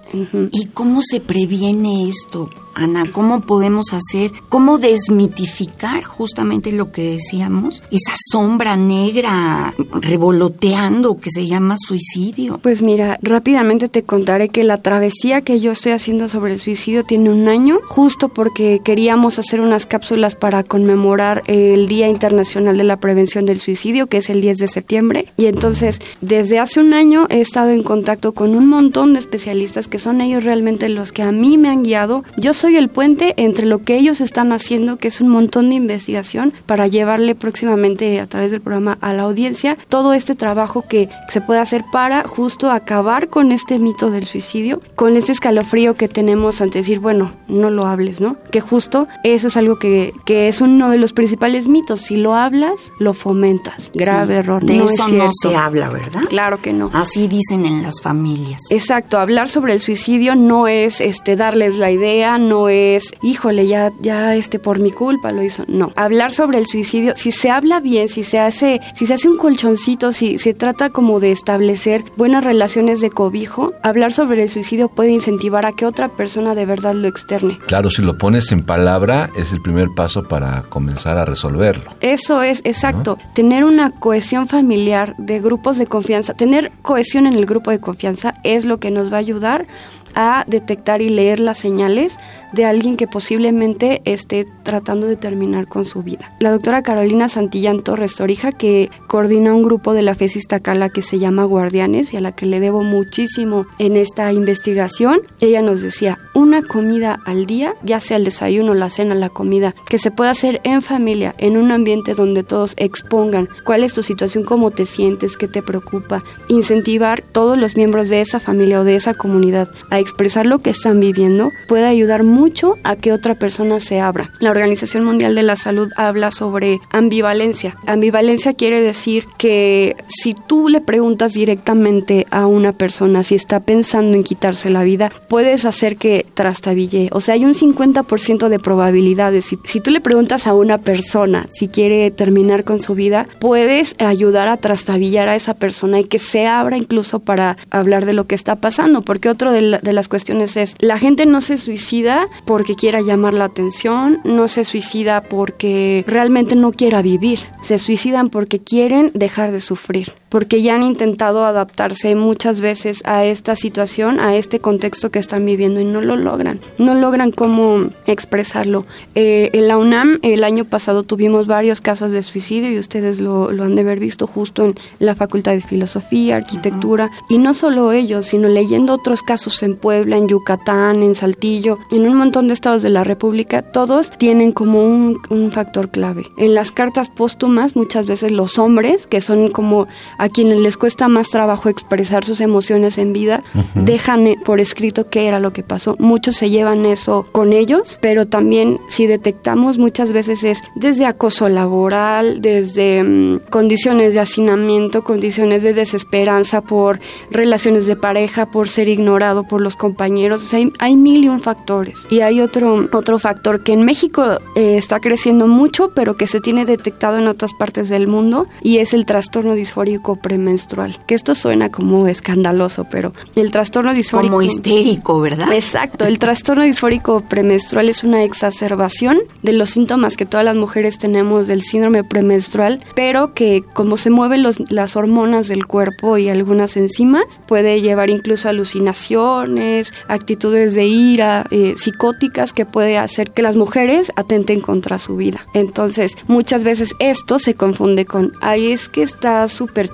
¿Y 0.52 0.66
cómo 0.66 1.02
se 1.02 1.20
previene 1.20 2.08
esto? 2.08 2.50
Ana, 2.74 3.10
¿cómo 3.10 3.40
podemos 3.40 3.92
hacer, 3.92 4.32
cómo 4.48 4.78
desmitificar 4.78 6.04
justamente 6.04 6.72
lo 6.72 6.92
que 6.92 7.12
decíamos? 7.12 7.82
Esa 7.90 8.14
sombra 8.30 8.76
negra 8.76 9.74
revoloteando 9.92 11.18
que 11.18 11.30
se 11.30 11.46
llama 11.46 11.76
suicidio. 11.78 12.58
Pues 12.62 12.82
mira, 12.82 13.18
rápidamente 13.22 13.88
te 13.88 14.02
contaré 14.02 14.48
que 14.48 14.64
la 14.64 14.82
travesía 14.82 15.42
que 15.42 15.60
yo 15.60 15.72
estoy 15.72 15.92
haciendo 15.92 16.28
sobre 16.28 16.54
el 16.54 16.60
suicidio 16.60 17.04
tiene 17.04 17.30
un 17.30 17.48
año, 17.48 17.80
justo 17.86 18.28
porque 18.28 18.80
queríamos 18.84 19.38
hacer 19.38 19.60
unas 19.60 19.86
cápsulas 19.86 20.36
para 20.36 20.62
conmemorar 20.62 21.42
el 21.46 21.88
Día 21.88 22.08
Internacional 22.08 22.76
de 22.76 22.84
la 22.84 22.98
Prevención 22.98 23.46
del 23.46 23.60
Suicidio, 23.60 24.06
que 24.06 24.18
es 24.18 24.30
el 24.30 24.40
10 24.40 24.58
de 24.58 24.68
septiembre. 24.68 25.32
Y 25.36 25.46
entonces, 25.46 26.00
desde 26.20 26.58
hace 26.58 26.80
un 26.80 26.94
año 26.94 27.26
he 27.28 27.40
estado 27.40 27.70
en 27.70 27.82
contacto 27.82 28.32
con 28.32 28.54
un 28.54 28.68
montón 28.68 29.12
de 29.12 29.18
especialistas 29.18 29.88
que 29.88 29.98
son 29.98 30.20
ellos 30.20 30.44
realmente 30.44 30.88
los 30.88 31.12
que 31.12 31.22
a 31.22 31.32
mí 31.32 31.58
me 31.58 31.68
han 31.68 31.82
guiado. 31.82 32.24
Yo 32.36 32.54
soy 32.60 32.76
el 32.76 32.90
puente 32.90 33.32
entre 33.38 33.64
lo 33.64 33.78
que 33.78 33.96
ellos 33.96 34.20
están 34.20 34.52
haciendo, 34.52 34.98
que 34.98 35.08
es 35.08 35.22
un 35.22 35.28
montón 35.28 35.70
de 35.70 35.76
investigación, 35.76 36.52
para 36.66 36.88
llevarle 36.88 37.34
próximamente 37.34 38.20
a 38.20 38.26
través 38.26 38.50
del 38.50 38.60
programa 38.60 38.98
a 39.00 39.14
la 39.14 39.22
audiencia 39.22 39.78
todo 39.88 40.12
este 40.12 40.34
trabajo 40.34 40.84
que 40.86 41.08
se 41.30 41.40
puede 41.40 41.60
hacer 41.60 41.84
para 41.90 42.28
justo 42.28 42.70
acabar 42.70 43.28
con 43.28 43.50
este 43.50 43.78
mito 43.78 44.10
del 44.10 44.26
suicidio, 44.26 44.82
con 44.94 45.16
este 45.16 45.32
escalofrío 45.32 45.94
que 45.94 46.06
tenemos 46.06 46.60
ante 46.60 46.80
decir, 46.80 46.98
bueno, 46.98 47.32
no 47.48 47.70
lo 47.70 47.86
hables, 47.86 48.20
¿no? 48.20 48.36
Que 48.50 48.60
justo 48.60 49.08
eso 49.24 49.48
es 49.48 49.56
algo 49.56 49.78
que, 49.78 50.12
que 50.26 50.48
es 50.48 50.60
uno 50.60 50.90
de 50.90 50.98
los 50.98 51.14
principales 51.14 51.66
mitos. 51.66 52.02
Si 52.02 52.16
lo 52.16 52.34
hablas, 52.34 52.92
lo 52.98 53.14
fomentas. 53.14 53.90
Grave 53.94 54.36
error. 54.36 54.62
De 54.66 54.76
no 54.76 54.90
eso 54.90 55.06
es 55.06 55.12
no 55.12 55.30
se 55.32 55.56
habla, 55.56 55.88
¿verdad? 55.88 56.24
Claro 56.28 56.60
que 56.60 56.74
no. 56.74 56.90
Así 56.92 57.26
dicen 57.26 57.64
en 57.64 57.82
las 57.82 58.02
familias. 58.02 58.60
Exacto. 58.68 59.18
Hablar 59.18 59.48
sobre 59.48 59.72
el 59.72 59.80
suicidio 59.80 60.34
no 60.36 60.68
es 60.68 61.00
este 61.00 61.36
darles 61.36 61.78
la 61.78 61.90
idea, 61.90 62.36
no 62.36 62.49
es, 62.68 63.04
híjole, 63.22 63.66
ya, 63.66 63.92
ya 64.00 64.34
este 64.36 64.58
por 64.58 64.78
mi 64.78 64.90
culpa 64.90 65.32
lo 65.32 65.42
hizo. 65.42 65.64
No. 65.68 65.92
Hablar 65.96 66.32
sobre 66.32 66.58
el 66.58 66.66
suicidio, 66.66 67.14
si 67.16 67.30
se 67.30 67.50
habla 67.50 67.80
bien, 67.80 68.08
si 68.08 68.22
se 68.22 68.38
hace, 68.38 68.80
si 68.94 69.06
se 69.06 69.14
hace 69.14 69.28
un 69.28 69.36
colchoncito, 69.36 70.12
si 70.12 70.38
se 70.38 70.54
trata 70.54 70.90
como 70.90 71.20
de 71.20 71.32
establecer 71.32 72.04
buenas 72.16 72.44
relaciones 72.44 73.00
de 73.00 73.10
cobijo, 73.10 73.72
hablar 73.82 74.12
sobre 74.12 74.42
el 74.42 74.48
suicidio 74.48 74.88
puede 74.88 75.10
incentivar 75.10 75.66
a 75.66 75.72
que 75.72 75.86
otra 75.86 76.08
persona 76.08 76.54
de 76.54 76.66
verdad 76.66 76.94
lo 76.94 77.08
externe. 77.08 77.58
Claro, 77.66 77.90
si 77.90 78.02
lo 78.02 78.18
pones 78.18 78.52
en 78.52 78.64
palabra, 78.64 79.30
es 79.36 79.52
el 79.52 79.62
primer 79.62 79.88
paso 79.94 80.24
para 80.24 80.62
comenzar 80.62 81.18
a 81.18 81.24
resolverlo. 81.24 81.90
Eso 82.00 82.42
es, 82.42 82.60
exacto. 82.64 83.18
Tener 83.34 83.64
una 83.64 83.92
cohesión 83.92 84.48
familiar 84.48 85.14
de 85.16 85.40
grupos 85.40 85.78
de 85.78 85.86
confianza, 85.86 86.34
tener 86.34 86.72
cohesión 86.82 87.26
en 87.26 87.34
el 87.34 87.46
grupo 87.46 87.70
de 87.70 87.80
confianza 87.80 88.34
es 88.44 88.64
lo 88.64 88.78
que 88.78 88.90
nos 88.90 89.12
va 89.12 89.16
a 89.16 89.20
ayudar 89.20 89.66
a 90.14 90.44
detectar 90.46 91.02
y 91.02 91.08
leer 91.08 91.40
las 91.40 91.58
señales 91.58 92.18
de 92.52 92.64
alguien 92.64 92.96
que 92.96 93.06
posiblemente 93.06 94.02
esté 94.04 94.46
tratando 94.62 95.06
de 95.06 95.16
terminar 95.16 95.66
con 95.66 95.84
su 95.84 96.02
vida. 96.02 96.32
La 96.40 96.50
doctora 96.50 96.82
Carolina 96.82 97.28
Santillán 97.28 97.82
Torres 97.82 98.14
Torija, 98.16 98.52
que 98.52 98.90
coordina 99.06 99.54
un 99.54 99.62
grupo 99.62 99.92
de 99.94 100.02
la 100.02 100.14
FES 100.14 100.36
Iztacala 100.36 100.88
que 100.88 101.02
se 101.02 101.18
llama 101.18 101.44
Guardianes 101.44 102.12
y 102.12 102.16
a 102.16 102.20
la 102.20 102.32
que 102.32 102.46
le 102.46 102.60
debo 102.60 102.82
muchísimo 102.82 103.66
en 103.78 103.96
esta 103.96 104.32
investigación, 104.32 105.22
ella 105.40 105.62
nos 105.62 105.82
decía, 105.82 106.18
una 106.34 106.62
comida 106.62 107.20
al 107.24 107.46
día, 107.46 107.74
ya 107.82 108.00
sea 108.00 108.16
el 108.16 108.24
desayuno, 108.24 108.74
la 108.74 108.90
cena, 108.90 109.14
la 109.14 109.28
comida, 109.28 109.74
que 109.88 109.98
se 109.98 110.10
pueda 110.10 110.30
hacer 110.30 110.60
en 110.64 110.82
familia, 110.82 111.34
en 111.38 111.56
un 111.56 111.72
ambiente 111.72 112.14
donde 112.14 112.42
todos 112.42 112.74
expongan 112.76 113.48
cuál 113.64 113.84
es 113.84 113.94
tu 113.94 114.02
situación, 114.02 114.44
cómo 114.44 114.70
te 114.70 114.86
sientes, 114.86 115.36
qué 115.36 115.48
te 115.48 115.62
preocupa, 115.62 116.22
incentivar 116.48 117.22
todos 117.32 117.58
los 117.58 117.76
miembros 117.76 118.08
de 118.08 118.20
esa 118.20 118.40
familia 118.40 118.80
o 118.80 118.84
de 118.84 118.96
esa 118.96 119.14
comunidad 119.14 119.68
a 119.90 119.98
expresar 119.98 120.46
lo 120.46 120.58
que 120.58 120.70
están 120.70 121.00
viviendo, 121.00 121.50
puede 121.68 121.86
ayudar 121.86 122.24
mucho 122.24 122.39
mucho 122.40 122.78
a 122.84 122.96
que 122.96 123.12
otra 123.12 123.34
persona 123.34 123.80
se 123.80 124.00
abra. 124.00 124.32
La 124.40 124.50
Organización 124.50 125.04
Mundial 125.04 125.34
de 125.34 125.42
la 125.42 125.56
Salud 125.56 125.90
habla 125.96 126.30
sobre 126.30 126.80
ambivalencia. 126.90 127.76
Ambivalencia 127.86 128.54
quiere 128.54 128.80
decir 128.80 129.26
que 129.36 129.94
si 130.08 130.32
tú 130.34 130.70
le 130.70 130.80
preguntas 130.80 131.34
directamente 131.34 132.26
a 132.30 132.46
una 132.46 132.72
persona 132.72 133.22
si 133.22 133.34
está 133.34 133.60
pensando 133.60 134.16
en 134.16 134.24
quitarse 134.24 134.70
la 134.70 134.82
vida, 134.82 135.12
puedes 135.28 135.66
hacer 135.66 135.96
que 135.96 136.24
trastabille. 136.32 137.10
O 137.12 137.20
sea, 137.20 137.34
hay 137.34 137.44
un 137.44 137.52
50% 137.52 138.48
de 138.48 138.58
probabilidades. 138.58 139.44
Si, 139.44 139.58
si 139.64 139.80
tú 139.80 139.90
le 139.90 140.00
preguntas 140.00 140.46
a 140.46 140.54
una 140.54 140.78
persona 140.78 141.46
si 141.50 141.68
quiere 141.68 142.10
terminar 142.10 142.64
con 142.64 142.80
su 142.80 142.94
vida, 142.94 143.28
puedes 143.38 143.94
ayudar 143.98 144.48
a 144.48 144.56
trastabillar 144.56 145.28
a 145.28 145.36
esa 145.36 145.54
persona 145.54 146.00
y 146.00 146.04
que 146.04 146.18
se 146.18 146.46
abra 146.46 146.78
incluso 146.78 147.20
para 147.20 147.58
hablar 147.70 148.06
de 148.06 148.14
lo 148.14 148.26
que 148.26 148.34
está 148.34 148.56
pasando. 148.56 149.02
Porque 149.02 149.28
otro 149.28 149.52
de, 149.52 149.78
de 149.82 149.92
las 149.92 150.08
cuestiones 150.08 150.56
es, 150.56 150.74
la 150.78 150.98
gente 150.98 151.26
no 151.26 151.42
se 151.42 151.58
suicida 151.58 152.28
porque 152.44 152.74
quiera 152.74 153.00
llamar 153.00 153.34
la 153.34 153.46
atención, 153.46 154.20
no 154.24 154.48
se 154.48 154.64
suicida 154.64 155.22
porque 155.22 156.04
realmente 156.06 156.56
no 156.56 156.72
quiera 156.72 157.02
vivir, 157.02 157.40
se 157.62 157.78
suicidan 157.78 158.30
porque 158.30 158.60
quieren 158.60 159.10
dejar 159.14 159.52
de 159.52 159.60
sufrir 159.60 160.19
porque 160.30 160.62
ya 160.62 160.76
han 160.76 160.82
intentado 160.82 161.44
adaptarse 161.44 162.14
muchas 162.14 162.60
veces 162.60 163.02
a 163.04 163.24
esta 163.24 163.56
situación, 163.56 164.20
a 164.20 164.36
este 164.36 164.60
contexto 164.60 165.10
que 165.10 165.18
están 165.18 165.44
viviendo 165.44 165.80
y 165.80 165.84
no 165.84 166.00
lo 166.00 166.16
logran, 166.16 166.60
no 166.78 166.94
logran 166.94 167.32
cómo 167.32 167.90
expresarlo. 168.06 168.86
Eh, 169.14 169.50
en 169.52 169.68
la 169.68 169.76
UNAM 169.76 170.18
el 170.22 170.44
año 170.44 170.64
pasado 170.64 171.02
tuvimos 171.02 171.46
varios 171.46 171.80
casos 171.80 172.12
de 172.12 172.22
suicidio 172.22 172.70
y 172.70 172.78
ustedes 172.78 173.20
lo, 173.20 173.50
han 173.50 173.74
de 173.74 173.82
haber 173.82 173.98
visto 173.98 174.26
justo 174.26 174.64
en 174.64 174.74
la 174.98 175.14
Facultad 175.14 175.52
de 175.52 175.60
Filosofía, 175.60 176.36
Arquitectura, 176.36 177.10
y 177.28 177.38
no 177.38 177.52
solo 177.52 177.92
ellos, 177.92 178.26
sino 178.26 178.48
leyendo 178.48 178.94
otros 178.94 179.22
casos 179.22 179.62
en 179.62 179.76
Puebla, 179.76 180.16
en 180.16 180.28
Yucatán, 180.28 181.02
en 181.02 181.14
Saltillo, 181.14 181.78
en 181.90 182.08
un 182.08 182.14
montón 182.16 182.46
de 182.46 182.54
estados 182.54 182.82
de 182.82 182.90
la 182.90 183.04
República, 183.04 183.62
todos 183.62 184.10
tienen 184.10 184.52
como 184.52 184.84
un, 184.84 185.18
un 185.28 185.50
factor 185.50 185.90
clave. 185.90 186.24
En 186.38 186.54
las 186.54 186.70
cartas 186.70 187.10
póstumas 187.10 187.74
muchas 187.74 188.06
veces 188.06 188.30
los 188.30 188.58
hombres, 188.58 189.08
que 189.08 189.20
son 189.20 189.50
como 189.50 189.88
a 190.20 190.28
quienes 190.28 190.60
les 190.60 190.76
cuesta 190.76 191.08
más 191.08 191.30
trabajo 191.30 191.70
expresar 191.70 192.26
sus 192.26 192.42
emociones 192.42 192.98
en 192.98 193.14
vida, 193.14 193.42
dejan 193.74 194.26
eh, 194.26 194.36
por 194.44 194.60
escrito 194.60 195.08
qué 195.08 195.26
era 195.26 195.40
lo 195.40 195.54
que 195.54 195.62
pasó. 195.62 195.96
Muchos 195.98 196.36
se 196.36 196.50
llevan 196.50 196.84
eso 196.84 197.26
con 197.32 197.54
ellos, 197.54 197.98
pero 198.02 198.26
también 198.26 198.78
si 198.88 199.06
detectamos 199.06 199.78
muchas 199.78 200.12
veces 200.12 200.44
es 200.44 200.60
desde 200.74 201.06
acoso 201.06 201.48
laboral, 201.48 202.42
desde 202.42 203.02
mm, 203.02 203.40
condiciones 203.48 204.12
de 204.12 204.20
hacinamiento, 204.20 205.04
condiciones 205.04 205.62
de 205.62 205.72
desesperanza 205.72 206.60
por 206.60 207.00
relaciones 207.30 207.86
de 207.86 207.96
pareja, 207.96 208.50
por 208.50 208.68
ser 208.68 208.88
ignorado 208.88 209.44
por 209.44 209.62
los 209.62 209.76
compañeros. 209.76 210.44
O 210.44 210.46
sea, 210.46 210.60
hay, 210.80 210.96
mil 210.96 211.24
y 211.24 211.28
un 211.28 211.40
factores. 211.40 212.06
Y 212.10 212.20
hay 212.20 212.42
otro, 212.42 212.90
otro 212.92 213.18
factor 213.18 213.62
que 213.62 213.72
en 213.72 213.86
México 213.86 214.38
eh, 214.54 214.76
está 214.76 215.00
creciendo 215.00 215.46
mucho, 215.46 215.92
pero 215.94 216.16
que 216.16 216.26
se 216.26 216.40
tiene 216.40 216.66
detectado 216.66 217.18
en 217.18 217.26
otras 217.26 217.54
partes 217.54 217.88
del 217.88 218.06
mundo, 218.06 218.46
y 218.62 218.78
es 218.78 218.92
el 218.92 219.06
trastorno 219.06 219.54
disfórico 219.54 220.09
premenstrual. 220.16 220.98
Que 221.06 221.14
esto 221.14 221.34
suena 221.34 221.70
como 221.70 222.06
escandaloso, 222.06 222.84
pero 222.90 223.12
el 223.36 223.50
trastorno 223.50 223.94
disfórico... 223.94 224.32
Como 224.32 224.42
histérico, 224.42 225.20
¿verdad? 225.20 225.52
Exacto, 225.52 226.04
el 226.06 226.18
trastorno 226.18 226.64
disfórico 226.64 227.20
premenstrual 227.20 227.88
es 227.88 228.04
una 228.04 228.22
exacerbación 228.22 229.18
de 229.42 229.52
los 229.52 229.70
síntomas 229.70 230.16
que 230.16 230.26
todas 230.26 230.44
las 230.44 230.56
mujeres 230.56 230.98
tenemos 230.98 231.46
del 231.46 231.62
síndrome 231.62 232.04
premenstrual, 232.04 232.80
pero 232.94 233.34
que 233.34 233.62
como 233.72 233.96
se 233.96 234.10
mueven 234.10 234.42
los, 234.42 234.58
las 234.70 234.96
hormonas 234.96 235.48
del 235.48 235.66
cuerpo 235.66 236.18
y 236.18 236.28
algunas 236.28 236.76
enzimas, 236.76 237.40
puede 237.46 237.80
llevar 237.80 238.10
incluso 238.10 238.48
alucinaciones, 238.48 239.92
actitudes 240.08 240.74
de 240.74 240.86
ira, 240.86 241.46
eh, 241.50 241.74
psicóticas 241.76 242.52
que 242.52 242.66
puede 242.66 242.98
hacer 242.98 243.30
que 243.30 243.42
las 243.42 243.56
mujeres 243.56 244.12
atenten 244.16 244.60
contra 244.60 244.98
su 244.98 245.16
vida. 245.16 245.46
Entonces, 245.54 246.16
muchas 246.26 246.64
veces 246.64 246.94
esto 246.98 247.38
se 247.38 247.54
confunde 247.54 248.04
con, 248.04 248.32
ay, 248.40 248.72
es 248.72 248.88
que 248.88 249.02
está 249.02 249.46
súper 249.48 249.88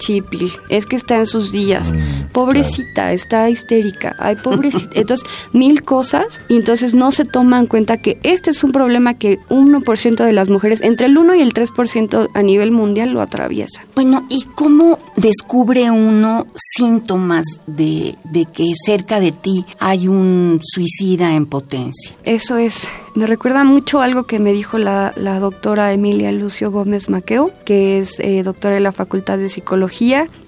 es 0.68 0.86
que 0.86 0.96
está 0.96 1.16
en 1.16 1.26
sus 1.26 1.52
días, 1.52 1.92
mm, 1.92 2.32
pobrecita, 2.32 3.12
está 3.12 3.48
histérica, 3.50 4.14
ay, 4.18 4.36
pobrecita. 4.36 4.90
Entonces, 4.94 5.28
mil 5.52 5.82
cosas 5.82 6.40
y 6.48 6.56
entonces 6.56 6.94
no 6.94 7.10
se 7.12 7.24
toma 7.24 7.58
en 7.58 7.66
cuenta 7.66 7.96
que 7.98 8.18
este 8.22 8.50
es 8.50 8.62
un 8.64 8.72
problema 8.72 9.14
que 9.14 9.38
1% 9.48 10.24
de 10.24 10.32
las 10.32 10.48
mujeres, 10.48 10.80
entre 10.82 11.06
el 11.06 11.18
1 11.18 11.34
y 11.36 11.40
el 11.40 11.54
3% 11.54 12.28
a 12.34 12.42
nivel 12.42 12.70
mundial 12.70 13.10
lo 13.10 13.20
atraviesa. 13.20 13.84
Bueno, 13.94 14.26
¿y 14.28 14.44
cómo 14.54 14.98
descubre 15.16 15.90
uno 15.90 16.46
síntomas 16.54 17.44
de, 17.66 18.16
de 18.24 18.46
que 18.46 18.72
cerca 18.84 19.20
de 19.20 19.32
ti 19.32 19.64
hay 19.78 20.08
un 20.08 20.60
suicida 20.62 21.34
en 21.34 21.46
potencia? 21.46 22.16
Eso 22.24 22.56
es 22.56 22.88
me 23.16 23.26
recuerda 23.26 23.64
mucho 23.64 24.02
algo 24.02 24.24
que 24.24 24.38
me 24.38 24.52
dijo 24.52 24.76
la, 24.76 25.10
doctora 25.40 25.94
Emilia 25.94 26.30
Lucio 26.32 26.70
Gómez 26.70 27.08
Maqueo, 27.08 27.50
que 27.64 27.98
es 27.98 28.20
eh, 28.20 28.42
doctora 28.42 28.74
de 28.74 28.82
la 28.82 28.92
Facultad 28.92 29.38
de 29.38 29.48
Psicología 29.48 29.95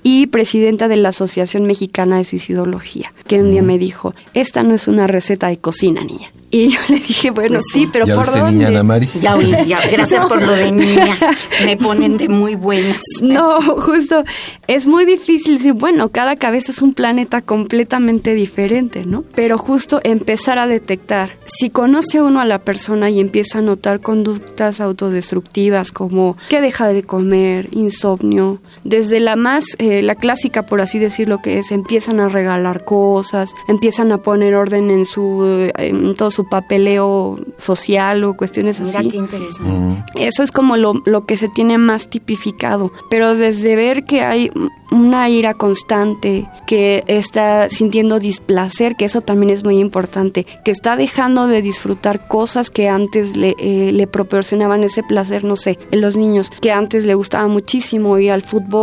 y 0.02 0.26
presidenta 0.26 0.88
de 0.88 0.96
la 0.96 1.10
Asociación 1.10 1.64
Mexicana 1.64 2.18
de 2.18 2.24
Suicidología, 2.24 3.12
que 3.26 3.40
un 3.40 3.50
día 3.50 3.62
me 3.62 3.78
dijo, 3.78 4.14
esta 4.34 4.62
no 4.62 4.74
es 4.74 4.88
una 4.88 5.06
receta 5.06 5.48
de 5.48 5.58
cocina, 5.58 6.02
niña. 6.04 6.30
Y 6.50 6.70
yo 6.70 6.80
le 6.88 7.00
dije, 7.00 7.30
bueno, 7.30 7.60
sí, 7.60 7.88
pero 7.92 8.06
¿por 8.06 8.24
dónde? 8.24 8.52
niña 8.52 8.68
Ana 8.68 8.82
Mari? 8.82 9.08
Ya 9.20 9.36
oí, 9.36 9.54
ya, 9.66 9.86
gracias 9.92 10.24
por 10.24 10.40
lo 10.42 10.52
de 10.52 10.72
niña. 10.72 11.14
Me 11.66 11.76
ponen 11.76 12.16
de 12.16 12.30
muy 12.30 12.54
buenas. 12.54 13.02
No, 13.20 13.60
justo, 13.60 14.24
es 14.66 14.86
muy 14.86 15.04
difícil 15.04 15.58
decir, 15.58 15.74
bueno, 15.74 16.08
cada 16.08 16.36
cabeza 16.36 16.72
es 16.72 16.80
un 16.80 16.94
planeta 16.94 17.42
completamente 17.42 18.32
diferente, 18.32 19.04
¿no? 19.04 19.24
Pero 19.34 19.58
justo 19.58 20.00
empezar 20.04 20.58
a 20.58 20.66
detectar, 20.66 21.36
si 21.44 21.68
conoce 21.68 22.22
uno 22.22 22.40
a 22.40 22.46
la 22.46 22.60
persona 22.60 23.10
y 23.10 23.20
empieza 23.20 23.58
a 23.58 23.62
notar 23.62 24.00
conductas 24.00 24.80
autodestructivas 24.80 25.92
como 25.92 26.38
que 26.48 26.62
deja 26.62 26.88
de 26.88 27.02
comer, 27.02 27.68
insomnio, 27.72 28.58
desde 28.88 29.20
la 29.20 29.36
más, 29.36 29.64
eh, 29.78 30.00
la 30.02 30.14
clásica, 30.14 30.62
por 30.64 30.80
así 30.80 30.98
decirlo, 30.98 31.38
que 31.42 31.58
es, 31.58 31.72
empiezan 31.72 32.20
a 32.20 32.28
regalar 32.28 32.84
cosas, 32.84 33.54
empiezan 33.68 34.12
a 34.12 34.18
poner 34.18 34.54
orden 34.54 34.90
en 34.90 35.04
su, 35.04 35.70
en 35.76 36.14
todo 36.14 36.30
su 36.30 36.48
papeleo 36.48 37.38
social 37.58 38.24
o 38.24 38.34
cuestiones 38.34 38.80
Mira 38.80 39.00
así. 39.00 39.10
Qué 39.10 39.16
interesante. 39.18 40.04
Eso 40.14 40.42
es 40.42 40.50
como 40.50 40.76
lo, 40.76 41.02
lo 41.04 41.26
que 41.26 41.36
se 41.36 41.48
tiene 41.48 41.76
más 41.76 42.08
tipificado. 42.08 42.90
Pero 43.10 43.34
desde 43.34 43.76
ver 43.76 44.04
que 44.04 44.22
hay 44.22 44.50
una 44.90 45.28
ira 45.28 45.52
constante, 45.52 46.48
que 46.66 47.04
está 47.06 47.68
sintiendo 47.68 48.18
displacer, 48.18 48.96
que 48.96 49.04
eso 49.04 49.20
también 49.20 49.50
es 49.50 49.62
muy 49.64 49.78
importante, 49.78 50.46
que 50.64 50.70
está 50.70 50.96
dejando 50.96 51.46
de 51.46 51.60
disfrutar 51.60 52.26
cosas 52.26 52.70
que 52.70 52.88
antes 52.88 53.36
le, 53.36 53.54
eh, 53.58 53.92
le 53.92 54.06
proporcionaban 54.06 54.82
ese 54.82 55.02
placer, 55.02 55.44
no 55.44 55.56
sé, 55.56 55.78
en 55.90 56.00
los 56.00 56.16
niños, 56.16 56.50
que 56.62 56.72
antes 56.72 57.04
le 57.04 57.14
gustaba 57.14 57.48
muchísimo 57.48 58.16
ir 58.18 58.32
al 58.32 58.40
fútbol 58.40 58.77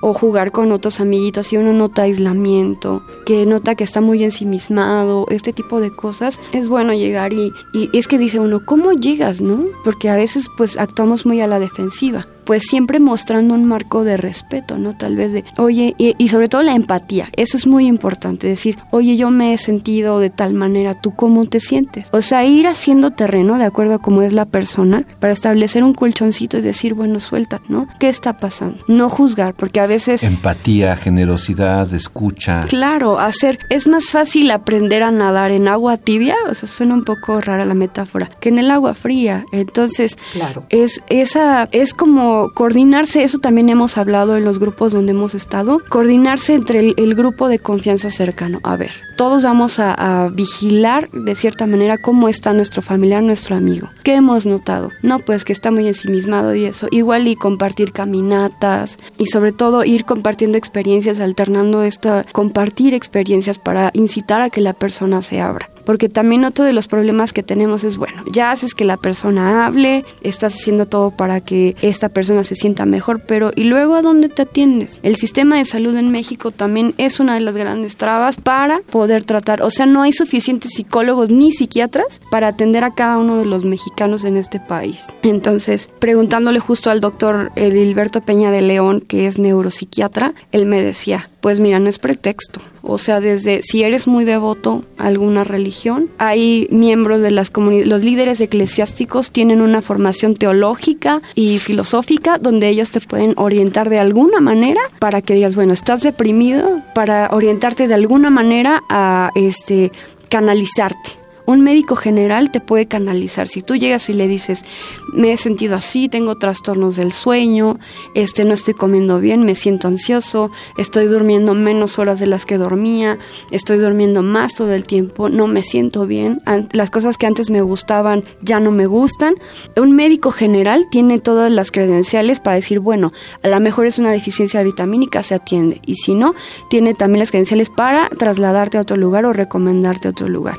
o 0.00 0.14
jugar 0.14 0.52
con 0.52 0.72
otros 0.72 1.00
amiguitos 1.00 1.52
y 1.52 1.56
uno 1.56 1.72
nota 1.72 2.02
aislamiento, 2.02 3.02
que 3.24 3.46
nota 3.46 3.74
que 3.74 3.84
está 3.84 4.00
muy 4.00 4.22
ensimismado, 4.24 5.26
este 5.30 5.52
tipo 5.52 5.80
de 5.80 5.90
cosas, 5.90 6.40
es 6.52 6.68
bueno 6.68 6.92
llegar 6.92 7.32
y, 7.32 7.52
y 7.72 7.90
es 7.96 8.08
que 8.08 8.18
dice 8.18 8.38
uno, 8.40 8.64
¿cómo 8.64 8.92
llegas, 8.92 9.40
no? 9.40 9.64
Porque 9.84 10.08
a 10.08 10.16
veces 10.16 10.48
pues 10.56 10.78
actuamos 10.78 11.26
muy 11.26 11.40
a 11.40 11.46
la 11.46 11.58
defensiva 11.58 12.26
pues 12.44 12.64
siempre 12.68 13.00
mostrando 13.00 13.54
un 13.54 13.64
marco 13.64 14.04
de 14.04 14.16
respeto, 14.16 14.78
¿no? 14.78 14.96
Tal 14.96 15.16
vez 15.16 15.32
de, 15.32 15.44
oye, 15.56 15.94
y, 15.98 16.28
sobre 16.28 16.48
todo 16.48 16.62
la 16.62 16.74
empatía, 16.74 17.28
eso 17.36 17.56
es 17.56 17.66
muy 17.66 17.86
importante, 17.86 18.46
decir, 18.46 18.78
oye, 18.90 19.16
yo 19.16 19.30
me 19.30 19.52
he 19.52 19.58
sentido 19.58 20.20
de 20.20 20.30
tal 20.30 20.54
manera, 20.54 20.94
¿tú 20.94 21.14
cómo 21.14 21.46
te 21.46 21.60
sientes? 21.60 22.08
O 22.12 22.22
sea, 22.22 22.44
ir 22.44 22.66
haciendo 22.66 23.10
terreno 23.10 23.58
de 23.58 23.64
acuerdo 23.64 23.94
a 23.94 23.98
cómo 23.98 24.22
es 24.22 24.32
la 24.32 24.46
persona 24.46 25.04
para 25.18 25.32
establecer 25.32 25.84
un 25.84 25.94
colchoncito 25.94 26.58
y 26.58 26.62
decir, 26.62 26.94
bueno, 26.94 27.20
suelta, 27.20 27.60
¿no? 27.68 27.86
¿Qué 27.98 28.08
está 28.08 28.34
pasando? 28.34 28.84
No 28.88 29.08
juzgar, 29.08 29.54
porque 29.54 29.80
a 29.80 29.86
veces... 29.86 30.22
Empatía, 30.22 30.96
generosidad, 30.96 31.92
escucha. 31.94 32.64
Claro, 32.68 33.18
hacer, 33.18 33.58
es 33.68 33.86
más 33.86 34.10
fácil 34.10 34.50
aprender 34.50 35.02
a 35.02 35.10
nadar 35.10 35.50
en 35.50 35.68
agua 35.68 35.96
tibia, 35.96 36.36
o 36.48 36.54
sea, 36.54 36.68
suena 36.68 36.94
un 36.94 37.04
poco 37.04 37.40
rara 37.40 37.64
la 37.64 37.74
metáfora, 37.74 38.30
que 38.40 38.48
en 38.48 38.58
el 38.58 38.70
agua 38.70 38.94
fría. 38.94 39.44
Entonces, 39.52 40.16
claro. 40.32 40.64
es 40.68 41.02
esa, 41.08 41.68
es 41.72 41.94
como 41.94 42.29
coordinarse, 42.54 43.22
eso 43.22 43.38
también 43.38 43.68
hemos 43.68 43.98
hablado 43.98 44.36
en 44.36 44.44
los 44.44 44.58
grupos 44.58 44.92
donde 44.92 45.12
hemos 45.12 45.34
estado, 45.34 45.80
coordinarse 45.88 46.54
entre 46.54 46.94
el, 46.96 47.14
grupo 47.14 47.48
de 47.48 47.58
confianza 47.58 48.10
cercano. 48.10 48.60
A 48.62 48.76
ver, 48.76 48.92
todos 49.16 49.42
vamos 49.42 49.78
a, 49.78 50.30
vigilar 50.32 51.10
de 51.10 51.34
cierta 51.34 51.66
manera 51.66 51.98
cómo 51.98 52.28
está 52.28 52.52
nuestro 52.52 52.82
familiar, 52.82 53.22
nuestro 53.22 53.56
amigo. 53.56 53.88
¿Qué 54.02 54.14
hemos 54.14 54.46
notado? 54.46 54.90
No, 55.02 55.18
pues 55.18 55.44
que 55.44 55.52
está 55.52 55.70
muy 55.70 55.86
ensimismado 55.86 56.54
y 56.54 56.64
eso. 56.64 56.86
Igual 56.90 57.26
y 57.28 57.36
compartir 57.36 57.92
caminatas 57.92 58.98
y 59.18 59.26
sobre 59.26 59.52
todo 59.52 59.84
ir 59.84 60.04
compartiendo 60.04 60.56
experiencias, 60.56 61.20
alternando 61.20 61.82
esta, 61.82 62.24
compartir 62.32 62.94
experiencias 62.94 63.58
para 63.58 63.90
incitar 63.94 64.40
a 64.40 64.50
que 64.50 64.60
la 64.60 64.72
persona 64.72 65.22
se 65.22 65.40
abra. 65.40 65.70
Porque 65.84 66.08
también 66.08 66.44
otro 66.44 66.64
de 66.64 66.72
los 66.72 66.88
problemas 66.88 67.32
que 67.32 67.42
tenemos 67.42 67.84
es, 67.84 67.96
bueno, 67.96 68.22
ya 68.30 68.50
haces 68.50 68.74
que 68.74 68.84
la 68.84 68.96
persona 68.96 69.66
hable, 69.66 70.04
estás 70.22 70.54
haciendo 70.54 70.86
todo 70.86 71.10
para 71.10 71.40
que 71.40 71.76
esta 71.82 72.08
persona 72.08 72.44
se 72.44 72.54
sienta 72.54 72.86
mejor, 72.86 73.20
pero 73.26 73.52
¿y 73.54 73.64
luego 73.64 73.94
a 73.94 74.02
dónde 74.02 74.28
te 74.28 74.42
atiendes? 74.42 75.00
El 75.02 75.16
sistema 75.16 75.56
de 75.56 75.64
salud 75.64 75.96
en 75.96 76.10
México 76.10 76.50
también 76.50 76.94
es 76.98 77.20
una 77.20 77.34
de 77.34 77.40
las 77.40 77.56
grandes 77.56 77.96
trabas 77.96 78.36
para 78.36 78.80
poder 78.90 79.24
tratar, 79.24 79.62
o 79.62 79.70
sea, 79.70 79.86
no 79.86 80.02
hay 80.02 80.12
suficientes 80.12 80.72
psicólogos 80.74 81.30
ni 81.30 81.52
psiquiatras 81.52 82.20
para 82.30 82.48
atender 82.48 82.84
a 82.84 82.94
cada 82.94 83.18
uno 83.18 83.36
de 83.36 83.46
los 83.46 83.64
mexicanos 83.64 84.24
en 84.24 84.36
este 84.36 84.60
país. 84.60 85.06
Entonces, 85.22 85.88
preguntándole 85.98 86.60
justo 86.60 86.90
al 86.90 87.00
doctor 87.00 87.52
Edilberto 87.56 88.20
Peña 88.20 88.50
de 88.50 88.62
León, 88.62 89.00
que 89.00 89.26
es 89.26 89.38
neuropsiquiatra, 89.38 90.34
él 90.52 90.66
me 90.66 90.82
decía, 90.82 91.29
pues 91.40 91.60
mira, 91.60 91.78
no 91.78 91.88
es 91.88 91.98
pretexto. 91.98 92.60
O 92.82 92.98
sea, 92.98 93.20
desde 93.20 93.62
si 93.62 93.82
eres 93.82 94.06
muy 94.06 94.24
devoto 94.24 94.82
a 94.96 95.06
alguna 95.06 95.44
religión, 95.44 96.08
hay 96.18 96.66
miembros 96.70 97.20
de 97.20 97.30
las 97.30 97.50
comunidades, 97.50 97.88
los 97.88 98.02
líderes 98.02 98.40
eclesiásticos 98.40 99.30
tienen 99.30 99.60
una 99.60 99.82
formación 99.82 100.34
teológica 100.34 101.20
y 101.34 101.58
filosófica 101.58 102.38
donde 102.38 102.68
ellos 102.68 102.90
te 102.90 103.00
pueden 103.00 103.34
orientar 103.36 103.90
de 103.90 103.98
alguna 103.98 104.40
manera 104.40 104.80
para 104.98 105.22
que 105.22 105.34
digas, 105.34 105.54
bueno, 105.54 105.72
estás 105.72 106.02
deprimido, 106.02 106.80
para 106.94 107.28
orientarte 107.32 107.88
de 107.88 107.94
alguna 107.94 108.30
manera 108.30 108.82
a 108.88 109.30
este 109.34 109.92
canalizarte 110.28 111.20
un 111.50 111.60
médico 111.60 111.96
general 111.96 112.50
te 112.50 112.60
puede 112.60 112.86
canalizar. 112.86 113.48
Si 113.48 113.62
tú 113.62 113.76
llegas 113.76 114.08
y 114.08 114.12
le 114.12 114.28
dices, 114.28 114.64
me 115.12 115.32
he 115.32 115.36
sentido 115.36 115.76
así, 115.76 116.08
tengo 116.08 116.36
trastornos 116.36 116.96
del 116.96 117.12
sueño, 117.12 117.78
este 118.14 118.44
no 118.44 118.54
estoy 118.54 118.74
comiendo 118.74 119.20
bien, 119.20 119.44
me 119.44 119.54
siento 119.54 119.88
ansioso, 119.88 120.50
estoy 120.78 121.06
durmiendo 121.06 121.54
menos 121.54 121.98
horas 121.98 122.20
de 122.20 122.26
las 122.26 122.46
que 122.46 122.58
dormía, 122.58 123.18
estoy 123.50 123.78
durmiendo 123.78 124.22
más 124.22 124.54
todo 124.54 124.72
el 124.72 124.84
tiempo, 124.84 125.28
no 125.28 125.46
me 125.46 125.62
siento 125.62 126.06
bien, 126.06 126.40
las 126.72 126.90
cosas 126.90 127.18
que 127.18 127.26
antes 127.26 127.50
me 127.50 127.62
gustaban 127.62 128.24
ya 128.42 128.60
no 128.60 128.70
me 128.70 128.86
gustan. 128.86 129.34
Un 129.76 129.92
médico 129.92 130.30
general 130.30 130.86
tiene 130.90 131.18
todas 131.18 131.50
las 131.50 131.70
credenciales 131.72 132.40
para 132.40 132.56
decir, 132.56 132.80
bueno, 132.80 133.12
a 133.42 133.48
lo 133.48 133.60
mejor 133.60 133.86
es 133.86 133.98
una 133.98 134.12
deficiencia 134.12 134.62
vitamínica, 134.62 135.22
se 135.22 135.34
atiende. 135.34 135.80
Y 135.86 135.94
si 135.94 136.14
no, 136.14 136.34
tiene 136.68 136.94
también 136.94 137.20
las 137.20 137.30
credenciales 137.30 137.70
para 137.70 138.08
trasladarte 138.10 138.78
a 138.78 138.82
otro 138.82 138.96
lugar 138.96 139.24
o 139.26 139.32
recomendarte 139.32 140.08
a 140.08 140.10
otro 140.12 140.28
lugar. 140.28 140.58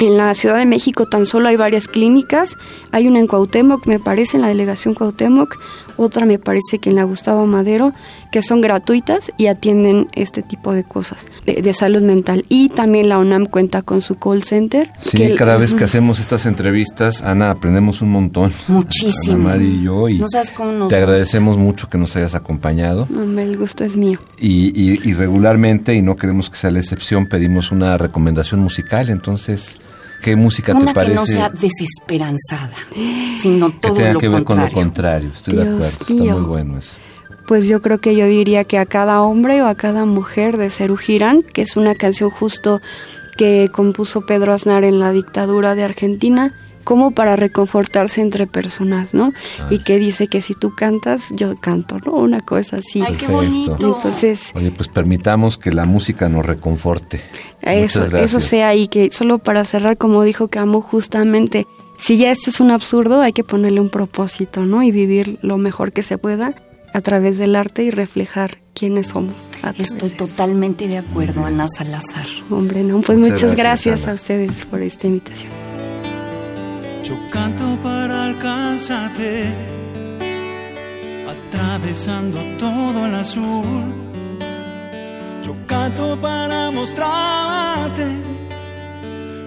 En 0.00 0.16
la 0.16 0.34
Ciudad 0.34 0.58
de 0.58 0.66
México 0.66 1.06
tan 1.06 1.26
solo 1.26 1.48
hay 1.48 1.56
varias 1.56 1.86
clínicas. 1.86 2.56
Hay 2.90 3.06
una 3.06 3.20
en 3.20 3.26
Cuauhtémoc, 3.26 3.86
me 3.86 3.98
parece, 3.98 4.36
en 4.36 4.42
la 4.42 4.48
delegación 4.48 4.94
Cuauhtémoc. 4.94 5.58
Otra 5.96 6.26
me 6.26 6.38
parece 6.38 6.78
que 6.78 6.90
en 6.90 6.96
la 6.96 7.04
Gustavo 7.04 7.46
Madero, 7.46 7.92
que 8.32 8.42
son 8.42 8.62
gratuitas 8.62 9.30
y 9.36 9.46
atienden 9.46 10.08
este 10.14 10.42
tipo 10.42 10.72
de 10.72 10.82
cosas 10.84 11.26
de, 11.44 11.74
salud 11.74 12.02
mental. 12.02 12.44
Y 12.48 12.70
también 12.70 13.08
la 13.08 13.18
UNAM 13.18 13.46
cuenta 13.46 13.82
con 13.82 14.00
su 14.00 14.16
call 14.16 14.42
center. 14.42 14.90
Sí, 14.98 15.34
cada 15.36 15.58
vez 15.58 15.74
que 15.74 15.84
hacemos 15.84 16.18
estas 16.18 16.46
entrevistas, 16.46 17.22
Ana, 17.22 17.50
aprendemos 17.50 18.00
un 18.00 18.10
montón. 18.10 18.50
Muchísimo. 18.68 19.50
Ana 19.50 19.62
y 19.62 19.82
yo. 19.84 20.08
Y 20.08 20.24
te 20.88 20.96
agradecemos 20.96 21.58
mucho 21.58 21.88
que 21.88 21.98
nos 21.98 22.16
hayas 22.16 22.34
acompañado. 22.34 23.06
el 23.12 23.56
gusto 23.56 23.84
es 23.84 23.96
mío. 23.96 24.18
Y, 24.40 24.72
y 24.74 25.14
regularmente, 25.14 25.94
y 25.94 26.00
no 26.00 26.16
queremos 26.16 26.48
que 26.48 26.56
sea 26.56 26.70
la 26.70 26.80
excepción, 26.80 27.26
pedimos 27.26 27.70
una 27.70 27.96
recomendación 27.98 28.60
musical. 28.60 29.10
Entonces... 29.10 29.78
¿Qué 30.22 30.36
música 30.36 30.72
te 30.72 30.94
parece? 30.94 31.10
que 31.10 31.16
no 31.16 31.26
sea 31.26 31.50
desesperanzada, 31.50 32.76
sino 33.36 33.72
todo 33.72 33.94
que 33.94 34.02
tenga 34.04 34.20
que 34.20 34.28
ver 34.28 34.44
con 34.44 34.60
lo 34.60 34.70
contrario. 34.70 35.32
Estoy 35.34 35.56
de 35.56 35.62
acuerdo, 35.62 35.84
está 35.84 36.14
muy 36.14 36.44
bueno 36.44 36.78
eso. 36.78 36.96
Pues 37.52 37.68
yo 37.68 37.82
creo 37.82 38.00
que 38.00 38.16
yo 38.16 38.24
diría 38.24 38.64
que 38.64 38.78
a 38.78 38.86
cada 38.86 39.20
hombre 39.20 39.60
o 39.60 39.66
a 39.66 39.74
cada 39.74 40.06
mujer 40.06 40.56
de 40.56 40.70
Cerú 40.70 40.96
Girán, 40.96 41.42
que 41.42 41.60
es 41.60 41.76
una 41.76 41.94
canción 41.94 42.30
justo 42.30 42.80
que 43.36 43.68
compuso 43.70 44.22
Pedro 44.22 44.54
Aznar 44.54 44.84
en 44.84 44.98
la 44.98 45.12
dictadura 45.12 45.74
de 45.74 45.84
Argentina, 45.84 46.54
como 46.82 47.10
para 47.10 47.36
reconfortarse 47.36 48.22
entre 48.22 48.46
personas, 48.46 49.12
¿no? 49.12 49.34
Y 49.68 49.80
que 49.80 49.98
dice 49.98 50.28
que 50.28 50.40
si 50.40 50.54
tú 50.54 50.74
cantas, 50.74 51.24
yo 51.30 51.54
canto, 51.56 51.98
¿no? 52.06 52.12
Una 52.12 52.40
cosa 52.40 52.78
así. 52.78 53.02
Ay, 53.06 53.16
qué 53.16 53.26
bonito. 53.26 53.96
Entonces, 53.98 54.50
oye, 54.54 54.70
pues 54.70 54.88
permitamos 54.88 55.58
que 55.58 55.72
la 55.72 55.84
música 55.84 56.30
nos 56.30 56.46
reconforte. 56.46 57.20
Eso, 57.60 58.16
eso 58.16 58.40
sea 58.40 58.74
y 58.74 58.88
que 58.88 59.10
solo 59.10 59.36
para 59.36 59.66
cerrar, 59.66 59.98
como 59.98 60.22
dijo 60.22 60.48
Camus, 60.48 60.86
justamente, 60.86 61.66
si 61.98 62.16
ya 62.16 62.30
esto 62.30 62.48
es 62.48 62.60
un 62.60 62.70
absurdo, 62.70 63.20
hay 63.20 63.34
que 63.34 63.44
ponerle 63.44 63.80
un 63.80 63.90
propósito, 63.90 64.64
¿no? 64.64 64.82
Y 64.82 64.90
vivir 64.90 65.38
lo 65.42 65.58
mejor 65.58 65.92
que 65.92 66.02
se 66.02 66.16
pueda 66.16 66.54
a 66.92 67.00
través 67.00 67.38
del 67.38 67.56
arte 67.56 67.82
y 67.84 67.90
reflejar 67.90 68.58
quiénes 68.74 69.08
somos. 69.08 69.50
Estoy 69.78 70.10
totalmente 70.10 70.88
de 70.88 70.98
acuerdo, 70.98 71.44
Ana 71.44 71.66
Salazar. 71.68 72.26
Hombre, 72.50 72.82
no, 72.82 73.00
pues 73.00 73.18
muchas, 73.18 73.56
gracias 73.56 74.06
a 74.06 74.14
ustedes 74.14 74.64
por 74.66 74.82
esta 74.82 75.06
invitación. 75.06 75.52
Yo 77.04 77.14
canto 77.30 77.78
para 77.82 78.26
alcanzarte, 78.26 79.44
atravesando 81.28 82.38
todo 82.58 83.06
el 83.06 83.14
azul. 83.14 83.64
Yo 85.42 85.56
canto 85.66 86.16
para 86.20 86.70
mostrarte 86.70 88.06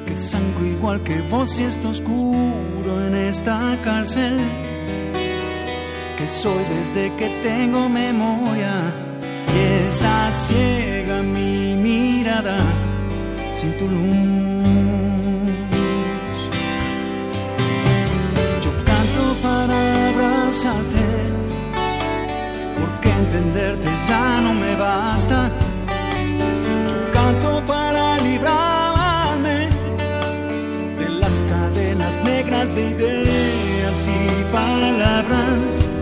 que 0.05 0.15
sangro 0.15 0.65
igual 0.65 1.03
que 1.03 1.19
vos 1.31 1.59
y 1.59 1.63
esto 1.63 1.89
oscuro 1.89 3.05
en 3.07 3.15
esta 3.15 3.77
cárcel. 3.83 4.37
Que 6.17 6.27
soy 6.27 6.63
desde 6.75 7.13
que 7.17 7.29
tengo 7.43 7.89
memoria 7.89 8.93
y 9.53 9.89
está 9.89 10.31
ciega 10.31 11.21
mi 11.21 11.75
mirada 11.75 12.57
sin 13.53 13.77
tu 13.77 13.87
luz. 13.87 14.45
porque 22.79 23.09
entenderte 23.09 23.89
ya 24.07 24.39
no 24.41 24.53
me 24.53 24.75
basta. 24.75 25.51
Yo 26.89 27.11
canto 27.11 27.61
para 27.67 28.17
librarme 28.19 29.69
de 30.97 31.09
las 31.09 31.39
cadenas 31.39 32.23
negras 32.23 32.73
de 32.73 32.91
ideas 32.91 34.07
y 34.07 34.53
palabras 34.53 35.94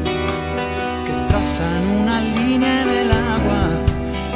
trazan 1.43 1.85
una 2.01 2.21
línea 2.21 2.83
en 2.83 2.89
el 2.89 3.11
agua, 3.11 3.67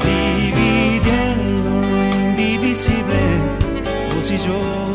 dividiendo 0.03 1.69
lo 1.89 2.03
indivisible, 2.29 3.21
vos 4.13 4.29
y 4.29 4.37
yo. 4.37 4.86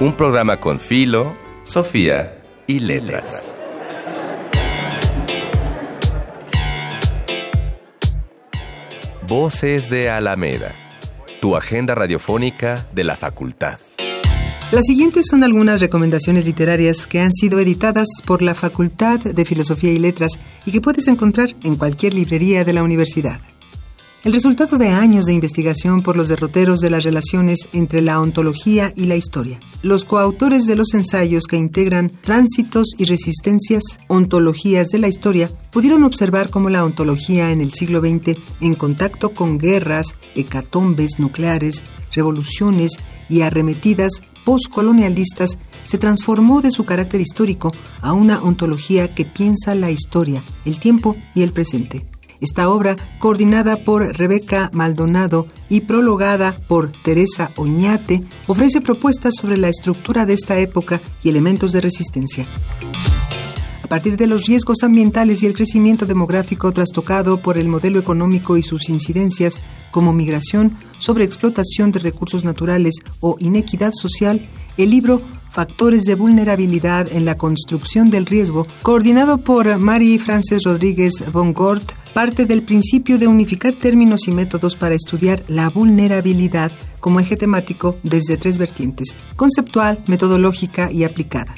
Un 0.00 0.14
programa 0.14 0.58
con 0.58 0.78
Filo, 0.80 1.34
Sofía 1.64 2.42
y 2.66 2.80
Letras. 2.80 3.54
Voces 9.26 9.90
de 9.90 10.10
Alameda, 10.10 10.72
tu 11.40 11.56
agenda 11.56 11.94
radiofónica 11.94 12.86
de 12.92 13.04
la 13.04 13.16
facultad. 13.16 13.78
Las 14.70 14.84
siguientes 14.84 15.26
son 15.30 15.44
algunas 15.44 15.80
recomendaciones 15.80 16.46
literarias 16.46 17.06
que 17.06 17.20
han 17.20 17.32
sido 17.32 17.58
editadas 17.58 18.08
por 18.26 18.42
la 18.42 18.54
Facultad 18.54 19.18
de 19.20 19.44
Filosofía 19.44 19.92
y 19.92 19.98
Letras 19.98 20.32
y 20.66 20.72
que 20.72 20.80
puedes 20.80 21.08
encontrar 21.08 21.54
en 21.64 21.76
cualquier 21.76 22.12
librería 22.12 22.64
de 22.64 22.74
la 22.74 22.82
universidad. 22.82 23.40
El 24.24 24.32
resultado 24.32 24.78
de 24.78 24.88
años 24.88 25.26
de 25.26 25.32
investigación 25.32 26.02
por 26.02 26.16
los 26.16 26.26
derroteros 26.26 26.80
de 26.80 26.90
las 26.90 27.04
relaciones 27.04 27.68
entre 27.72 28.02
la 28.02 28.20
ontología 28.20 28.92
y 28.96 29.04
la 29.04 29.14
historia. 29.14 29.60
Los 29.82 30.04
coautores 30.04 30.66
de 30.66 30.74
los 30.74 30.92
ensayos 30.92 31.44
que 31.44 31.56
integran 31.56 32.10
Tránsitos 32.10 32.88
y 32.98 33.04
Resistencias, 33.04 33.82
Ontologías 34.08 34.88
de 34.88 34.98
la 34.98 35.06
Historia, 35.06 35.52
pudieron 35.70 36.02
observar 36.02 36.50
cómo 36.50 36.68
la 36.68 36.84
ontología 36.84 37.52
en 37.52 37.60
el 37.60 37.72
siglo 37.72 38.00
XX, 38.00 38.36
en 38.60 38.74
contacto 38.74 39.30
con 39.30 39.56
guerras, 39.56 40.16
hecatombes 40.34 41.20
nucleares, 41.20 41.84
revoluciones 42.12 42.98
y 43.28 43.42
arremetidas 43.42 44.20
postcolonialistas, 44.44 45.58
se 45.86 45.96
transformó 45.96 46.60
de 46.60 46.72
su 46.72 46.84
carácter 46.84 47.20
histórico 47.20 47.70
a 48.02 48.14
una 48.14 48.42
ontología 48.42 49.14
que 49.14 49.24
piensa 49.24 49.76
la 49.76 49.92
historia, 49.92 50.42
el 50.64 50.80
tiempo 50.80 51.16
y 51.36 51.42
el 51.42 51.52
presente. 51.52 52.04
Esta 52.40 52.68
obra, 52.70 52.96
coordinada 53.18 53.84
por 53.84 54.16
Rebeca 54.16 54.70
Maldonado 54.72 55.48
y 55.68 55.80
prologada 55.80 56.56
por 56.68 56.92
Teresa 56.92 57.50
Oñate, 57.56 58.22
ofrece 58.46 58.80
propuestas 58.80 59.34
sobre 59.40 59.56
la 59.56 59.68
estructura 59.68 60.24
de 60.24 60.34
esta 60.34 60.58
época 60.58 61.00
y 61.24 61.30
elementos 61.30 61.72
de 61.72 61.80
resistencia. 61.80 62.46
A 63.82 63.88
partir 63.88 64.16
de 64.16 64.26
los 64.26 64.44
riesgos 64.44 64.82
ambientales 64.82 65.42
y 65.42 65.46
el 65.46 65.54
crecimiento 65.54 66.04
demográfico 66.04 66.70
trastocado 66.72 67.38
por 67.38 67.58
el 67.58 67.68
modelo 67.68 67.98
económico 67.98 68.56
y 68.56 68.62
sus 68.62 68.88
incidencias 68.90 69.60
como 69.90 70.12
migración, 70.12 70.76
sobreexplotación 70.98 71.90
de 71.90 72.00
recursos 72.00 72.44
naturales 72.44 72.96
o 73.20 73.36
inequidad 73.40 73.92
social, 73.94 74.46
el 74.76 74.90
libro 74.90 75.22
Factores 75.50 76.04
de 76.04 76.14
vulnerabilidad 76.14 77.10
en 77.10 77.24
la 77.24 77.38
construcción 77.38 78.10
del 78.10 78.26
riesgo, 78.26 78.66
coordinado 78.82 79.38
por 79.38 79.78
Marie 79.78 80.18
Frances 80.18 80.64
Rodríguez 80.64 81.32
von 81.32 81.54
Gort, 81.54 81.92
parte 82.08 82.46
del 82.46 82.62
principio 82.62 83.18
de 83.18 83.26
unificar 83.26 83.72
términos 83.72 84.28
y 84.28 84.32
métodos 84.32 84.76
para 84.76 84.94
estudiar 84.94 85.42
la 85.48 85.68
vulnerabilidad 85.68 86.72
como 87.00 87.20
eje 87.20 87.36
temático 87.36 87.96
desde 88.02 88.36
tres 88.36 88.58
vertientes, 88.58 89.14
conceptual, 89.36 89.98
metodológica 90.06 90.90
y 90.90 91.04
aplicada. 91.04 91.54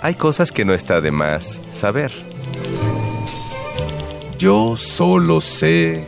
Hay 0.00 0.14
cosas 0.14 0.52
que 0.52 0.64
no 0.64 0.74
está 0.74 1.00
de 1.00 1.10
más 1.10 1.60
saber. 1.70 2.12
Yo 4.38 4.76
solo 4.76 5.40
sé 5.40 6.04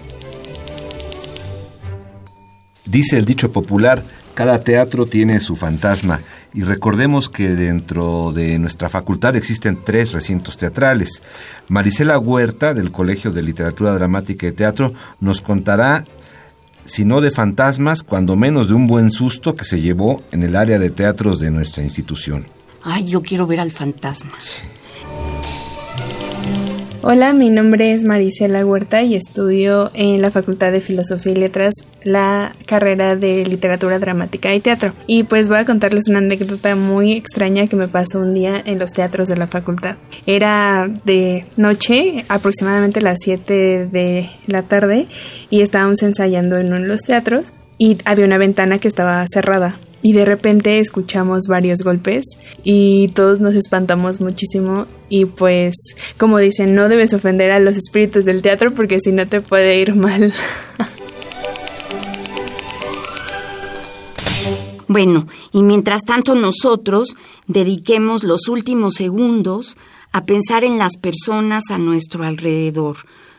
Dice 2.90 3.16
el 3.19 3.25
dicho 3.25 3.53
popular, 3.53 4.03
cada 4.35 4.59
teatro 4.62 5.07
tiene 5.07 5.38
su 5.38 5.55
fantasma 5.55 6.21
y 6.53 6.63
recordemos 6.63 7.29
que 7.29 7.55
dentro 7.55 8.33
de 8.33 8.59
nuestra 8.59 8.89
facultad 8.89 9.37
existen 9.37 9.79
tres 9.85 10.13
recintos 10.13 10.57
teatrales. 10.57 11.23
Marisela 11.69 12.19
Huerta, 12.19 12.75
del 12.75 12.91
Colegio 12.91 13.31
de 13.31 13.43
Literatura 13.43 13.93
Dramática 13.93 14.47
y 14.47 14.53
Teatro, 14.53 14.93
nos 15.21 15.41
contará, 15.41 16.05
si 16.85 17.05
no 17.05 17.21
de 17.21 17.31
fantasmas, 17.31 18.03
cuando 18.03 18.37
menos 18.37 18.69
de 18.69 18.75
un 18.75 18.87
buen 18.87 19.11
susto 19.11 19.55
que 19.55 19.65
se 19.65 19.81
llevó 19.81 20.23
en 20.33 20.43
el 20.43 20.57
área 20.57 20.79
de 20.79 20.91
teatros 20.91 21.39
de 21.39 21.51
nuestra 21.51 21.85
institución. 21.85 22.47
Ay, 22.83 23.07
yo 23.07 23.23
quiero 23.23 23.47
ver 23.47 23.61
al 23.61 23.71
fantasma. 23.71 24.33
Hola, 27.03 27.33
mi 27.33 27.49
nombre 27.49 27.95
es 27.95 28.05
Marisela 28.05 28.67
Huerta 28.67 29.03
y 29.03 29.15
estudio 29.15 29.91
en 29.95 30.21
la 30.21 30.31
Facultad 30.31 30.71
de 30.71 30.83
Filosofía 30.83 31.33
y 31.33 31.37
Letras 31.37 31.73
la 32.05 32.55
carrera 32.67 33.17
de 33.17 33.47
Literatura 33.47 33.99
Dramática 33.99 34.55
y 34.55 34.61
Teatro. 34.61 34.93
Y 35.07 35.23
pues 35.23 35.49
voy 35.49 35.57
a 35.57 35.65
contarles 35.65 36.09
una 36.09 36.19
anécdota 36.19 36.77
muy 36.77 37.15
extraña 37.15 37.67
que 37.67 37.77
me 37.77 37.89
pasó 37.89 38.19
un 38.19 38.35
día 38.35 38.63
en 38.67 38.79
los 38.79 38.93
teatros 38.93 39.29
de 39.29 39.39
la 39.39 39.47
facultad. 39.47 39.97
Era 40.27 40.91
de 41.07 41.47
noche, 41.57 42.27
aproximadamente 42.29 43.01
las 43.01 43.17
7 43.25 43.87
de 43.87 44.29
la 44.47 44.63
tarde, 44.65 45.09
y 45.49 45.63
estábamos 45.63 46.03
ensayando 46.03 46.59
en 46.59 46.67
uno 46.67 46.83
de 46.83 46.89
los 46.89 47.01
teatros 47.01 47.55
y 47.79 47.97
había 48.05 48.27
una 48.27 48.37
ventana 48.37 48.79
que 48.79 48.89
estaba 48.89 49.25
cerrada 49.33 49.79
y 50.03 50.13
de 50.13 50.25
repente 50.25 50.79
escuchamos 50.79 51.47
varios 51.47 51.81
golpes 51.81 52.25
y 52.65 53.09
todos 53.09 53.41
nos 53.41 53.55
espantamos 53.55 54.21
muchísimo 54.21 54.87
y 55.09 55.27
pues 55.27 55.75
como 56.19 56.39
dicen 56.39 56.75
no 56.75 56.89
debes 56.89 57.13
ofender 57.13 57.51
a 57.51 57.61
los 57.61 57.77
espíritus 57.77 58.25
del 58.25 58.43
teatro 58.43 58.73
porque 58.75 59.01
si 59.01 59.13
no 59.13 59.27
te 59.27 59.41
puede 59.41 59.79
ir 59.81 59.95
mal. 59.95 60.33
Bueno, 64.93 65.29
y 65.53 65.63
mientras 65.63 66.03
tanto 66.03 66.35
nosotros 66.35 67.17
dediquemos 67.47 68.25
los 68.25 68.49
últimos 68.49 68.95
segundos 68.95 69.77
a 70.11 70.25
pensar 70.25 70.65
en 70.65 70.79
las 70.79 70.97
personas 70.97 71.71
a 71.71 71.79
nuestro 71.79 72.25
alrededor, 72.25 72.97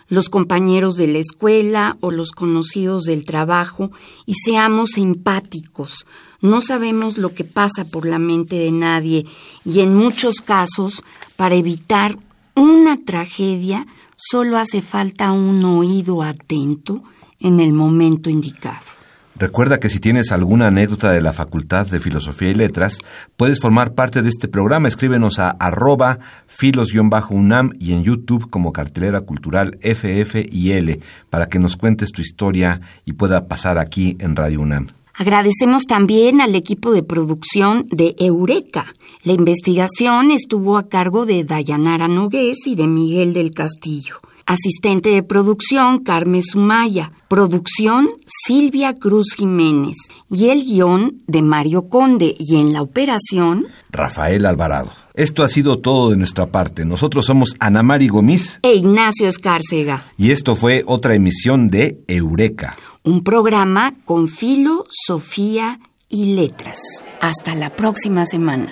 los 0.08 0.30
compañeros 0.30 0.96
de 0.96 1.08
la 1.08 1.18
escuela 1.18 1.98
o 2.00 2.12
los 2.12 2.32
conocidos 2.32 3.04
del 3.04 3.26
trabajo, 3.26 3.92
y 4.26 4.36
seamos 4.36 4.96
empáticos, 4.96 6.06
no 6.42 6.62
sabemos 6.62 7.18
lo 7.18 7.34
que 7.34 7.44
pasa 7.44 7.86
por 7.86 8.06
la 8.06 8.20
mente 8.20 8.56
de 8.56 8.72
nadie 8.72 9.26
y 9.64 9.80
en 9.82 9.96
muchos 9.96 10.42
casos, 10.42 11.04
para 11.36 11.56
evitar 11.56 12.18
una 12.56 12.98
tragedia, 12.98 13.88
solo 14.18 14.58
hace 14.58 14.82
falta 14.82 15.32
un 15.32 15.64
oído 15.64 16.22
atento 16.22 17.04
en 17.40 17.60
el 17.60 17.74
momento 17.74 18.30
indicado. 18.30 19.02
Recuerda 19.42 19.80
que 19.80 19.90
si 19.90 20.00
tienes 20.00 20.32
alguna 20.32 20.68
anécdota 20.68 21.12
de 21.12 21.22
la 21.22 21.34
Facultad 21.34 21.88
de 21.88 22.00
Filosofía 22.00 22.52
y 22.52 22.54
Letras, 22.54 23.00
puedes 23.38 23.60
formar 23.60 23.94
parte 23.94 24.22
de 24.22 24.30
este 24.30 24.48
programa. 24.48 24.88
Escríbenos 24.88 25.40
a 25.40 25.50
arroba 25.50 26.20
filos-unam 26.46 27.72
y 27.80 27.94
en 27.94 28.04
YouTube 28.04 28.52
como 28.52 28.72
cartelera 28.72 29.22
cultural 29.22 29.80
FF 29.82 30.46
y 30.52 30.74
L 30.74 31.00
para 31.32 31.48
que 31.48 31.58
nos 31.58 31.76
cuentes 31.76 32.12
tu 32.12 32.22
historia 32.22 32.82
y 33.04 33.14
pueda 33.14 33.48
pasar 33.48 33.80
aquí 33.80 34.16
en 34.20 34.36
Radio 34.36 34.62
UNAM. 34.62 34.88
Agradecemos 35.22 35.86
también 35.86 36.42
al 36.42 36.56
equipo 36.56 36.92
de 36.92 37.04
producción 37.04 37.86
de 37.92 38.16
Eureka. 38.18 38.88
La 39.24 39.34
investigación 39.34 40.32
estuvo 40.32 40.80
a 40.80 40.90
cargo 40.90 41.28
de 41.28 41.44
Dayanara 41.44 42.08
Nogués 42.08 42.66
y 42.66 42.74
de 42.74 42.88
Miguel 42.88 43.32
del 43.32 43.52
Castillo. 43.52 44.16
Asistente 44.48 45.10
de 45.10 45.22
producción, 45.22 46.00
Carmen 46.00 46.42
Sumaya. 46.42 47.12
Producción, 47.28 48.10
Silvia 48.26 48.96
Cruz 48.96 49.36
Jiménez. 49.38 49.96
Y 50.32 50.50
el 50.50 50.66
guion 50.66 51.20
de 51.28 51.44
Mario 51.44 51.88
Conde. 51.88 52.36
Y 52.40 52.56
en 52.56 52.74
la 52.74 52.82
operación, 52.82 53.68
Rafael 53.92 54.48
Alvarado. 54.48 54.90
Esto 55.14 55.44
ha 55.44 55.50
sido 55.50 55.78
todo 55.78 56.10
de 56.10 56.18
nuestra 56.18 56.48
parte. 56.48 56.84
Nosotros 56.84 57.28
somos 57.28 57.56
Ana 57.60 57.84
Mari 57.84 58.08
Gomis 58.08 58.60
e 58.64 58.74
Ignacio 58.74 59.28
Escárcega. 59.28 60.04
Y 60.18 60.32
esto 60.32 60.56
fue 60.56 60.84
otra 60.88 61.14
emisión 61.14 61.68
de 61.68 62.00
Eureka 62.08 62.76
un 63.04 63.24
programa 63.24 63.94
con 64.06 64.28
filo, 64.28 64.86
Sofía 64.90 65.80
y 66.10 66.36
letras. 66.36 66.82
Hasta 67.20 67.56
la 67.56 67.72
próxima 67.72 68.26
semana. 68.26 68.68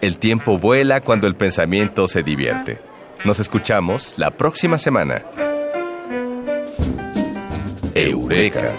El 0.00 0.18
tiempo 0.18 0.58
vuela 0.58 1.00
cuando 1.00 1.26
el 1.26 1.34
pensamiento 1.34 2.08
se 2.08 2.22
divierte. 2.22 2.80
Nos 3.24 3.38
escuchamos 3.38 4.14
la 4.18 4.30
próxima 4.30 4.78
semana. 4.78 5.24
Eureka. 7.94 8.70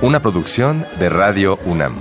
Una 0.00 0.20
producción 0.20 0.86
de 0.98 1.08
Radio 1.08 1.58
UNAM. 1.64 1.96